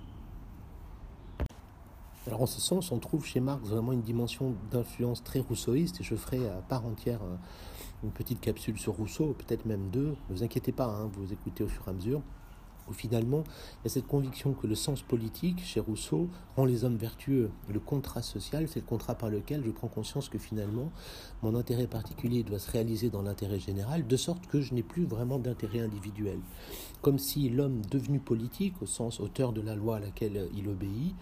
Alors 2.27 2.43
en 2.43 2.45
ce 2.45 2.61
sens, 2.61 2.91
on 2.91 2.99
trouve 2.99 3.25
chez 3.25 3.39
Marx 3.39 3.67
vraiment 3.67 3.93
une 3.93 4.03
dimension 4.03 4.53
d'influence 4.69 5.23
très 5.23 5.39
rousseauiste, 5.39 6.01
et 6.01 6.03
je 6.03 6.15
ferai 6.15 6.47
à 6.47 6.61
part 6.61 6.85
entière 6.85 7.19
euh, 7.23 7.35
une 8.03 8.11
petite 8.11 8.39
capsule 8.39 8.77
sur 8.77 8.93
Rousseau, 8.93 9.35
peut-être 9.37 9.65
même 9.65 9.89
deux. 9.89 10.15
Ne 10.29 10.35
vous 10.35 10.43
inquiétez 10.43 10.71
pas, 10.71 10.85
hein, 10.85 11.09
vous 11.13 11.33
écoutez 11.33 11.63
au 11.63 11.67
fur 11.67 11.83
et 11.87 11.89
à 11.89 11.93
mesure 11.93 12.21
où 12.91 12.93
finalement 12.93 13.43
il 13.45 13.85
y 13.85 13.87
a 13.87 13.89
cette 13.89 14.07
conviction 14.07 14.53
que 14.53 14.67
le 14.67 14.75
sens 14.75 15.01
politique, 15.01 15.63
chez 15.63 15.79
Rousseau, 15.79 16.29
rend 16.55 16.65
les 16.65 16.83
hommes 16.83 16.97
vertueux. 16.97 17.49
Le 17.69 17.79
contrat 17.79 18.21
social, 18.21 18.67
c'est 18.67 18.81
le 18.81 18.85
contrat 18.85 19.15
par 19.15 19.29
lequel 19.29 19.63
je 19.65 19.71
prends 19.71 19.87
conscience 19.87 20.29
que 20.29 20.37
finalement 20.37 20.91
mon 21.41 21.55
intérêt 21.55 21.87
particulier 21.87 22.43
doit 22.43 22.59
se 22.59 22.69
réaliser 22.69 23.09
dans 23.09 23.21
l'intérêt 23.21 23.59
général, 23.59 24.05
de 24.05 24.17
sorte 24.17 24.45
que 24.47 24.61
je 24.61 24.73
n'ai 24.73 24.83
plus 24.83 25.05
vraiment 25.05 25.39
d'intérêt 25.39 25.79
individuel. 25.79 26.39
Comme 27.01 27.17
si 27.17 27.49
l'homme 27.49 27.81
devenu 27.89 28.19
politique, 28.19 28.81
au 28.81 28.85
sens 28.85 29.19
auteur 29.19 29.53
de 29.53 29.61
la 29.61 29.75
loi 29.75 29.97
à 29.97 29.99
laquelle 29.99 30.49
il 30.55 30.67
obéit, 30.67 31.15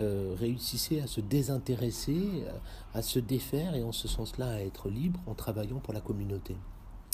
euh, 0.00 0.34
réussissait 0.38 1.00
à 1.00 1.06
se 1.06 1.20
désintéresser, 1.20 2.44
à 2.94 3.02
se 3.02 3.18
défaire 3.18 3.74
et 3.74 3.82
en 3.82 3.92
ce 3.92 4.08
sens-là 4.08 4.48
à 4.48 4.60
être 4.60 4.88
libre 4.88 5.20
en 5.26 5.34
travaillant 5.34 5.80
pour 5.80 5.92
la 5.92 6.00
communauté. 6.00 6.56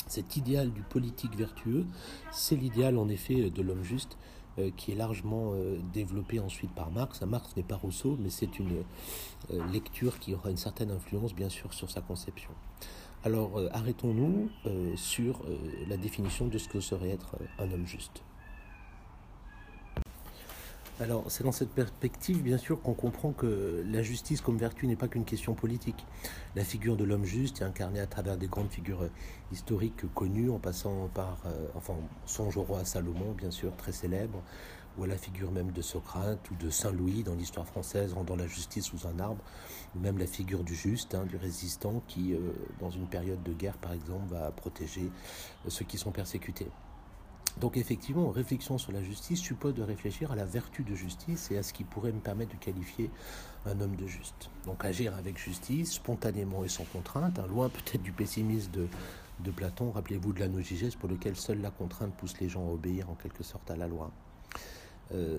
Cet 0.06 0.36
idéal 0.36 0.70
du 0.70 0.82
politique 0.82 1.36
vertueux, 1.36 1.86
c'est 2.30 2.56
l'idéal 2.56 2.98
en 2.98 3.08
effet 3.08 3.50
de 3.50 3.62
l'homme 3.62 3.82
juste 3.82 4.16
euh, 4.60 4.70
qui 4.76 4.92
est 4.92 4.94
largement 4.94 5.52
euh, 5.54 5.78
développé 5.92 6.38
ensuite 6.38 6.70
par 6.70 6.92
Marx. 6.92 7.22
Marx 7.22 7.56
n'est 7.56 7.64
pas 7.64 7.74
Rousseau, 7.74 8.16
mais 8.20 8.30
c'est 8.30 8.60
une 8.60 8.84
euh, 9.52 9.66
lecture 9.72 10.20
qui 10.20 10.32
aura 10.32 10.50
une 10.50 10.56
certaine 10.56 10.92
influence 10.92 11.34
bien 11.34 11.48
sûr 11.48 11.72
sur 11.74 11.90
sa 11.90 12.00
conception. 12.00 12.50
Alors 13.24 13.58
arrêtons-nous 13.72 14.50
sur 14.96 15.40
la 15.88 15.96
définition 15.96 16.46
de 16.46 16.58
ce 16.58 16.68
que 16.68 16.78
serait 16.78 17.08
être 17.08 17.36
un 17.58 17.72
homme 17.72 17.86
juste. 17.86 18.22
Alors, 21.00 21.24
c'est 21.26 21.42
dans 21.42 21.50
cette 21.50 21.70
perspective, 21.70 22.40
bien 22.40 22.56
sûr, 22.56 22.80
qu'on 22.80 22.94
comprend 22.94 23.32
que 23.32 23.84
la 23.84 24.00
justice 24.00 24.40
comme 24.40 24.56
vertu 24.56 24.86
n'est 24.86 24.94
pas 24.94 25.08
qu'une 25.08 25.24
question 25.24 25.54
politique. 25.54 26.06
La 26.54 26.62
figure 26.62 26.96
de 26.96 27.02
l'homme 27.02 27.24
juste 27.24 27.60
est 27.60 27.64
incarnée 27.64 27.98
à 27.98 28.06
travers 28.06 28.36
des 28.36 28.46
grandes 28.46 28.70
figures 28.70 29.08
historiques 29.50 30.04
connues, 30.14 30.50
en 30.50 30.60
passant 30.60 31.08
par, 31.12 31.38
euh, 31.46 31.66
enfin, 31.74 31.94
songe 32.26 32.56
au 32.58 32.62
roi 32.62 32.84
Salomon, 32.84 33.32
bien 33.32 33.50
sûr, 33.50 33.74
très 33.76 33.90
célèbre, 33.90 34.40
ou 34.96 35.02
à 35.02 35.08
la 35.08 35.16
figure 35.16 35.50
même 35.50 35.72
de 35.72 35.82
Socrate 35.82 36.48
ou 36.52 36.54
de 36.64 36.70
Saint 36.70 36.92
Louis 36.92 37.24
dans 37.24 37.34
l'histoire 37.34 37.66
française, 37.66 38.12
rendant 38.12 38.36
la 38.36 38.46
justice 38.46 38.84
sous 38.84 39.08
un 39.08 39.18
arbre, 39.18 39.42
ou 39.96 39.98
même 39.98 40.18
la 40.18 40.28
figure 40.28 40.62
du 40.62 40.76
juste, 40.76 41.16
hein, 41.16 41.26
du 41.26 41.36
résistant, 41.36 42.04
qui, 42.06 42.34
euh, 42.34 42.38
dans 42.78 42.90
une 42.90 43.08
période 43.08 43.42
de 43.42 43.52
guerre, 43.52 43.78
par 43.78 43.94
exemple, 43.94 44.32
va 44.32 44.52
protéger 44.52 45.10
ceux 45.66 45.84
qui 45.84 45.98
sont 45.98 46.12
persécutés. 46.12 46.68
Donc 47.60 47.76
effectivement, 47.76 48.30
réflexion 48.30 48.78
sur 48.78 48.92
la 48.92 49.02
justice 49.02 49.40
suppose 49.40 49.74
de 49.74 49.82
réfléchir 49.82 50.32
à 50.32 50.36
la 50.36 50.44
vertu 50.44 50.82
de 50.82 50.94
justice 50.94 51.50
et 51.50 51.58
à 51.58 51.62
ce 51.62 51.72
qui 51.72 51.84
pourrait 51.84 52.12
me 52.12 52.20
permettre 52.20 52.52
de 52.52 52.58
qualifier 52.62 53.10
un 53.66 53.80
homme 53.80 53.96
de 53.96 54.06
juste. 54.06 54.50
Donc 54.66 54.84
agir 54.84 55.14
avec 55.14 55.38
justice, 55.38 55.92
spontanément 55.92 56.64
et 56.64 56.68
sans 56.68 56.84
contrainte, 56.84 57.38
hein, 57.38 57.46
loin 57.48 57.68
peut-être 57.68 58.02
du 58.02 58.12
pessimisme 58.12 58.70
de, 58.72 59.50
Platon, 59.50 59.92
rappelez-vous 59.92 60.32
de 60.32 60.40
la 60.40 60.48
nogigès 60.48 60.94
pour 60.94 61.08
lequel 61.08 61.36
seule 61.36 61.60
la 61.60 61.70
contrainte 61.70 62.14
pousse 62.14 62.38
les 62.40 62.48
gens 62.48 62.66
à 62.66 62.72
obéir 62.72 63.10
en 63.10 63.14
quelque 63.14 63.42
sorte 63.42 63.70
à 63.70 63.76
la 63.76 63.88
loi. 63.88 64.10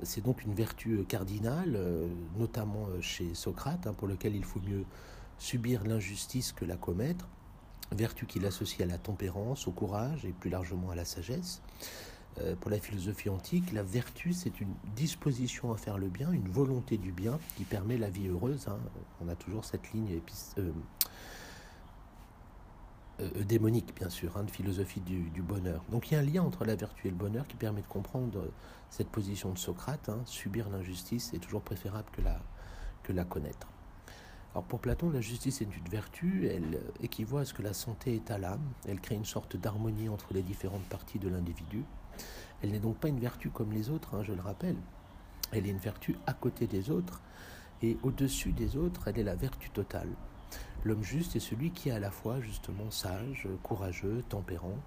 c'est 0.04 0.24
donc 0.24 0.44
une 0.44 0.54
vertu 0.54 1.04
cardinale, 1.08 1.80
notamment 2.38 2.88
chez 3.02 3.34
Socrate, 3.34 3.88
hein, 3.88 3.94
pour 3.94 4.08
lequel 4.08 4.36
il 4.36 4.44
faut 4.44 4.60
mieux 4.60 4.86
subir 5.38 5.84
l'injustice 5.84 6.52
que 6.52 6.66
la 6.66 6.78
commettre, 6.78 7.28
vertu 7.92 8.26
qu'il 8.26 8.46
associe 8.46 8.82
à 8.82 8.92
la 8.92 8.98
tempérance, 8.98 9.68
au 9.68 9.72
courage 9.72 10.26
et 10.26 10.32
plus 10.32 10.50
largement 10.50 10.90
à 10.90 10.96
la 10.96 11.06
sagesse. 11.06 11.62
Euh, 12.42 12.56
pour 12.56 12.70
la 12.70 12.80
philosophie 12.80 13.30
antique, 13.30 13.72
la 13.72 13.84
vertu, 13.84 14.34
c'est 14.34 14.60
une 14.60 14.74
disposition 14.96 15.72
à 15.72 15.78
faire 15.78 15.98
le 15.98 16.10
bien, 16.10 16.32
une 16.32 16.50
volonté 16.50 16.98
du 16.98 17.12
bien 17.12 17.40
qui 17.56 17.64
permet 17.64 17.98
la 17.98 18.10
vie 18.10 18.28
heureuse. 18.28 18.68
Hein. 18.68 18.78
On 19.22 19.30
a 19.30 19.36
toujours 19.36 19.64
cette 19.64 19.94
ligne 19.94 20.20
euh, 20.58 20.72
euh, 23.22 23.44
démonique, 23.44 23.96
bien 23.96 24.10
sûr, 24.10 24.36
hein, 24.36 24.44
de 24.44 24.52
philosophie 24.52 25.00
du, 25.00 25.42
bonheur. 25.42 25.82
Donc 25.90 26.12
il 26.12 26.16
y 26.16 26.18
a 26.18 26.20
un 26.20 26.24
lien 26.24 26.44
entre 26.44 26.66
la 26.66 26.76
vertu 26.76 27.08
et 27.08 27.10
le 27.10 27.16
bonheur 27.16 27.48
qui 27.48 27.56
permet 27.56 27.82
de 27.82 27.88
comprendre 27.88 28.52
cette 28.90 29.10
position 29.10 29.52
de 29.52 29.58
Socrate. 29.58 30.10
Hein. 30.10 30.20
subir 30.26 30.70
l'injustice 30.70 31.34
est 31.34 31.40
toujours 31.40 31.62
préférable 31.62 32.10
que 32.12 32.22
la, 32.22 32.42
que 33.04 33.14
la 33.14 33.24
connaître. 33.24 33.68
Alors 34.56 34.64
pour 34.64 34.80
Platon, 34.80 35.10
la 35.10 35.20
justice 35.20 35.60
est 35.60 35.66
une 35.66 35.90
vertu, 35.92 36.48
elle 36.48 36.80
équivaut 37.04 37.40
à 37.40 37.44
ce 37.44 37.54
que 37.54 37.62
la 37.62 37.74
santé 37.74 38.16
est 38.16 38.32
à 38.32 38.38
l'âme, 38.38 38.64
elle 38.88 39.02
crée 39.02 39.16
une 39.16 39.26
sorte 39.26 39.58
d'harmonie 39.58 40.08
entre 40.08 40.34
les 40.34 40.44
différentes 40.44 40.86
parties 40.86 41.20
de 41.20 41.28
l'individu. 41.28 41.84
Elle 42.64 42.72
n'est 42.72 42.80
donc 42.80 42.96
pas 42.96 43.10
une 43.10 43.20
vertu 43.20 43.50
comme 43.50 43.74
les 43.74 43.90
autres, 43.90 44.16
hein, 44.16 44.24
je 44.24 44.32
le 44.32 44.40
rappelle. 44.40 44.78
Elle 45.52 45.68
est 45.68 45.72
une 45.72 45.78
vertu 45.78 46.16
à 46.26 46.32
côté 46.32 46.68
des 46.68 46.90
autres, 46.90 47.22
et 47.82 47.98
au-dessus 48.02 48.54
des 48.54 48.78
autres, 48.78 49.10
elle 49.10 49.20
est 49.20 49.24
la 49.24 49.36
vertu 49.36 49.72
totale. 49.72 50.08
L'homme 50.86 51.04
juste 51.04 51.36
est 51.36 51.42
celui 51.42 51.72
qui 51.72 51.90
est 51.90 51.92
à 51.92 52.00
la 52.00 52.10
fois 52.10 52.40
justement 52.40 52.90
sage, 52.92 53.50
courageux, 53.62 54.24
tempérant, 54.30 54.78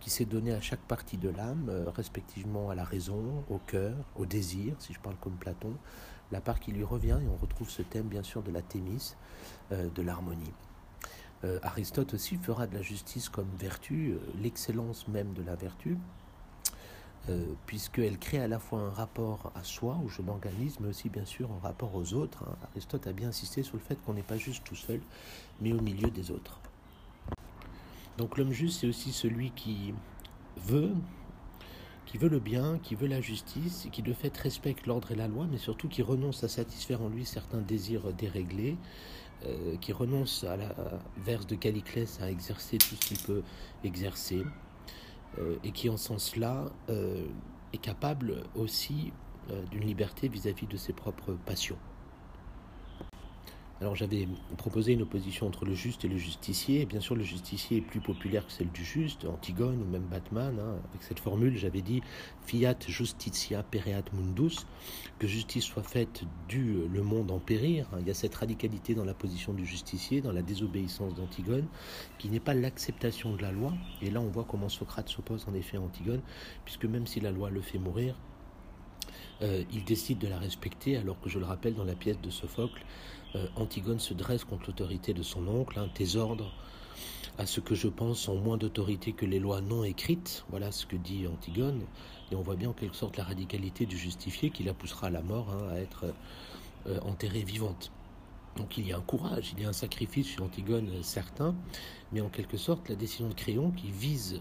qui 0.00 0.10
s'est 0.10 0.24
donné 0.24 0.52
à 0.52 0.60
chaque 0.60 0.80
partie 0.80 1.18
de 1.18 1.28
l'âme, 1.28 1.68
euh, 1.68 1.88
respectivement 1.90 2.70
à 2.70 2.74
la 2.74 2.84
raison, 2.84 3.44
au 3.48 3.58
cœur, 3.58 3.94
au 4.16 4.26
désir, 4.26 4.74
si 4.80 4.92
je 4.92 4.98
parle 4.98 5.16
comme 5.20 5.36
Platon, 5.36 5.74
la 6.32 6.40
part 6.40 6.60
qui 6.60 6.72
lui 6.72 6.84
revient, 6.84 7.18
et 7.22 7.28
on 7.28 7.36
retrouve 7.36 7.70
ce 7.70 7.82
thème 7.82 8.06
bien 8.06 8.22
sûr 8.22 8.42
de 8.42 8.50
la 8.50 8.62
thémis, 8.62 9.14
euh, 9.72 9.88
de 9.94 10.02
l'harmonie. 10.02 10.52
Euh, 11.44 11.58
Aristote 11.62 12.14
aussi 12.14 12.36
fera 12.36 12.66
de 12.66 12.74
la 12.74 12.82
justice 12.82 13.28
comme 13.28 13.48
vertu, 13.58 14.16
l'excellence 14.42 15.06
même 15.08 15.32
de 15.34 15.42
la 15.42 15.54
vertu, 15.54 15.96
puisqu'elle 17.66 18.18
crée 18.18 18.40
à 18.40 18.48
la 18.48 18.58
fois 18.58 18.80
un 18.80 18.88
rapport 18.88 19.52
à 19.54 19.62
soi, 19.62 20.00
où 20.02 20.08
je 20.08 20.22
m'organise, 20.22 20.80
mais 20.80 20.88
aussi 20.88 21.10
bien 21.10 21.26
sûr 21.26 21.50
un 21.52 21.58
rapport 21.58 21.94
aux 21.94 22.14
autres. 22.14 22.42
Hein. 22.48 22.56
Aristote 22.70 23.06
a 23.06 23.12
bien 23.12 23.28
insisté 23.28 23.62
sur 23.62 23.76
le 23.76 23.82
fait 23.82 23.96
qu'on 24.02 24.14
n'est 24.14 24.22
pas 24.22 24.38
juste 24.38 24.64
tout 24.64 24.74
seul, 24.74 25.02
mais 25.60 25.74
au 25.74 25.80
milieu 25.82 26.08
des 26.10 26.30
autres. 26.30 26.58
Donc 28.18 28.36
l'homme 28.36 28.50
juste, 28.50 28.80
c'est 28.80 28.88
aussi 28.88 29.12
celui 29.12 29.52
qui 29.52 29.94
veut, 30.56 30.92
qui 32.08 32.16
veut 32.16 32.30
le 32.30 32.40
bien, 32.40 32.78
qui 32.82 32.94
veut 32.94 33.06
la 33.06 33.20
justice, 33.20 33.86
qui 33.92 34.00
de 34.00 34.14
fait 34.14 34.34
respecte 34.38 34.86
l'ordre 34.86 35.12
et 35.12 35.14
la 35.14 35.28
loi, 35.28 35.46
mais 35.50 35.58
surtout 35.58 35.88
qui 35.88 36.00
renonce 36.00 36.42
à 36.42 36.48
satisfaire 36.48 37.02
en 37.02 37.10
lui 37.10 37.26
certains 37.26 37.60
désirs 37.60 38.14
déréglés, 38.14 38.78
euh, 39.44 39.76
qui 39.76 39.92
renonce 39.92 40.42
à 40.44 40.56
la 40.56 40.74
verse 41.18 41.46
de 41.46 41.54
Caliclès 41.54 42.18
à 42.22 42.30
exercer 42.30 42.78
tout 42.78 42.94
ce 42.94 43.08
qu'il 43.08 43.18
peut 43.18 43.42
exercer, 43.84 44.42
euh, 45.38 45.56
et 45.62 45.70
qui 45.70 45.90
en 45.90 45.98
sens-là 45.98 46.72
euh, 46.88 47.26
est 47.74 47.78
capable 47.78 48.42
aussi 48.54 49.12
d'une 49.70 49.84
liberté 49.84 50.28
vis 50.28 50.46
à 50.46 50.52
-vis 50.52 50.68
de 50.68 50.76
ses 50.76 50.92
propres 50.92 51.32
passions. 51.46 51.78
Alors 53.80 53.94
j'avais 53.94 54.26
proposé 54.56 54.92
une 54.92 55.02
opposition 55.02 55.46
entre 55.46 55.64
le 55.64 55.72
juste 55.72 56.04
et 56.04 56.08
le 56.08 56.16
justicier. 56.16 56.84
bien 56.84 56.98
sûr, 56.98 57.14
le 57.14 57.22
justicier 57.22 57.76
est 57.76 57.80
plus 57.80 58.00
populaire 58.00 58.44
que 58.44 58.50
celle 58.50 58.70
du 58.72 58.84
juste, 58.84 59.24
Antigone 59.24 59.80
ou 59.80 59.84
même 59.84 60.02
Batman. 60.02 60.58
Hein. 60.58 60.78
Avec 60.90 61.04
cette 61.04 61.20
formule, 61.20 61.56
j'avais 61.56 61.80
dit 61.80 62.02
fiat 62.44 62.74
justitia 62.88 63.62
pereat 63.62 64.12
mundus, 64.12 64.66
que 65.20 65.28
justice 65.28 65.62
soit 65.62 65.84
faite 65.84 66.22
du 66.48 66.88
le 66.92 67.02
monde 67.04 67.30
en 67.30 67.38
périr. 67.38 67.86
Hein. 67.92 67.98
Il 68.00 68.08
y 68.08 68.10
a 68.10 68.14
cette 68.14 68.34
radicalité 68.34 68.96
dans 68.96 69.04
la 69.04 69.14
position 69.14 69.52
du 69.52 69.64
justicier, 69.64 70.22
dans 70.22 70.32
la 70.32 70.42
désobéissance 70.42 71.14
d'Antigone, 71.14 71.68
qui 72.18 72.30
n'est 72.30 72.40
pas 72.40 72.54
l'acceptation 72.54 73.36
de 73.36 73.42
la 73.42 73.52
loi. 73.52 73.72
Et 74.02 74.10
là, 74.10 74.20
on 74.20 74.28
voit 74.28 74.44
comment 74.44 74.68
Socrate 74.68 75.08
s'oppose 75.08 75.46
en 75.48 75.54
effet 75.54 75.76
à 75.76 75.80
Antigone, 75.80 76.22
puisque 76.64 76.86
même 76.86 77.06
si 77.06 77.20
la 77.20 77.30
loi 77.30 77.48
le 77.48 77.60
fait 77.60 77.78
mourir, 77.78 78.16
euh, 79.42 79.62
il 79.72 79.84
décide 79.84 80.18
de 80.18 80.28
la 80.28 80.38
respecter, 80.38 80.96
alors 80.96 81.20
que 81.20 81.28
je 81.28 81.38
le 81.38 81.44
rappelle 81.44 81.74
dans 81.74 81.84
la 81.84 81.94
pièce 81.94 82.20
de 82.20 82.30
Sophocle, 82.30 82.84
euh, 83.34 83.46
Antigone 83.56 84.00
se 84.00 84.14
dresse 84.14 84.44
contre 84.44 84.66
l'autorité 84.68 85.14
de 85.14 85.22
son 85.22 85.46
oncle, 85.46 85.78
hein, 85.78 85.88
tes 85.94 86.16
ordres, 86.16 86.52
à 87.38 87.46
ce 87.46 87.60
que 87.60 87.76
je 87.76 87.86
pense, 87.86 88.26
ont 88.28 88.40
moins 88.40 88.56
d'autorité 88.56 89.12
que 89.12 89.24
les 89.24 89.38
lois 89.38 89.60
non 89.60 89.84
écrites. 89.84 90.44
Voilà 90.50 90.72
ce 90.72 90.86
que 90.86 90.96
dit 90.96 91.28
Antigone. 91.28 91.82
Et 92.32 92.34
on 92.34 92.42
voit 92.42 92.56
bien 92.56 92.70
en 92.70 92.72
quelque 92.72 92.96
sorte 92.96 93.16
la 93.16 93.22
radicalité 93.22 93.86
du 93.86 93.96
justifié 93.96 94.50
qui 94.50 94.64
la 94.64 94.74
poussera 94.74 95.06
à 95.06 95.10
la 95.10 95.22
mort, 95.22 95.48
hein, 95.50 95.68
à 95.72 95.78
être 95.78 96.06
euh, 96.88 96.98
enterrée 97.02 97.44
vivante. 97.44 97.92
Donc 98.56 98.76
il 98.76 98.88
y 98.88 98.92
a 98.92 98.96
un 98.96 99.02
courage, 99.02 99.54
il 99.56 99.62
y 99.62 99.66
a 99.66 99.68
un 99.68 99.72
sacrifice 99.72 100.34
chez 100.34 100.40
Antigone 100.40 100.90
certain, 101.02 101.54
mais 102.10 102.20
en 102.20 102.28
quelque 102.28 102.56
sorte 102.56 102.88
la 102.88 102.96
décision 102.96 103.28
de 103.28 103.34
Créon 103.34 103.70
qui 103.70 103.88
vise 103.92 104.40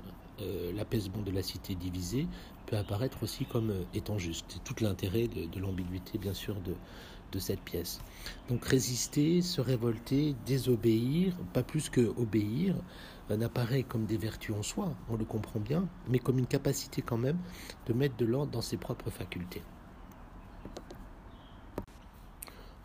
l'apaisement 0.76 1.24
de 1.24 1.32
la 1.32 1.42
cité 1.42 1.74
divisée 1.74 2.28
peut 2.68 2.78
apparaître 2.78 3.24
aussi 3.24 3.46
comme 3.46 3.72
euh, 3.72 3.84
étant 3.96 4.20
juste. 4.20 4.46
C'est 4.50 4.64
tout 4.64 4.84
l'intérêt 4.84 5.28
de, 5.28 5.60
l'ambiguïté, 5.60 6.20
bien 6.20 6.34
sûr, 6.36 6.56
de, 6.62 6.76
de 7.32 7.40
cette 7.40 7.62
pièce. 7.62 8.00
Donc 8.50 8.64
résister, 8.66 9.42
se 9.42 9.62
révolter, 9.62 10.36
désobéir, 10.46 11.36
pas 11.54 11.64
plus 11.64 11.90
que 11.90 12.02
obéir, 12.02 12.76
euh, 13.32 13.38
n'apparaît 13.38 13.84
comme 13.84 14.06
des 14.06 14.18
vertus 14.18 14.56
en 14.56 14.64
soi, 14.64 14.94
on 15.10 15.16
le 15.16 15.26
comprend 15.26 15.60
bien, 15.60 15.88
mais 16.08 16.20
comme 16.20 16.38
une 16.38 16.48
capacité 16.48 17.02
quand 17.02 17.18
même 17.18 17.40
de 17.88 17.94
mettre 17.94 18.16
de 18.18 18.26
l'ordre 18.26 18.52
dans 18.52 18.62
ses 18.62 18.78
propres 18.78 19.10
facultés. 19.10 19.64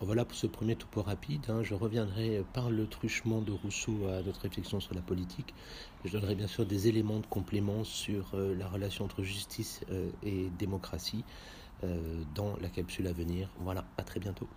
Voilà 0.04 0.24
pour 0.24 0.36
ce 0.36 0.48
premier 0.48 0.74
topo 0.74 1.00
rapide. 1.00 1.44
Hein. 1.48 1.62
Je 1.62 1.74
reviendrai 1.74 2.42
par 2.52 2.70
le 2.70 2.88
truchement 2.88 3.40
de 3.40 3.52
Rousseau 3.52 4.08
à 4.08 4.20
notre 4.22 4.40
réflexion 4.40 4.80
sur 4.80 4.96
la 4.96 5.00
politique. 5.00 5.54
Je 6.04 6.10
donnerai 6.10 6.34
bien 6.34 6.48
sûr 6.48 6.66
des 6.66 6.88
éléments 6.88 7.20
de 7.20 7.26
complément 7.26 7.84
sur 7.84 8.32
euh, 8.34 8.52
la 8.56 8.66
relation 8.66 9.04
entre 9.04 9.22
justice 9.22 9.80
euh, 9.92 10.10
et 10.24 10.48
démocratie 10.58 11.22
euh, 11.84 12.20
dans 12.34 12.56
la 12.60 12.68
capsule 12.68 13.06
à 13.06 13.12
venir. 13.12 13.48
Voilà, 13.60 13.84
à 13.96 14.02
très 14.02 14.18
bientôt. 14.18 14.48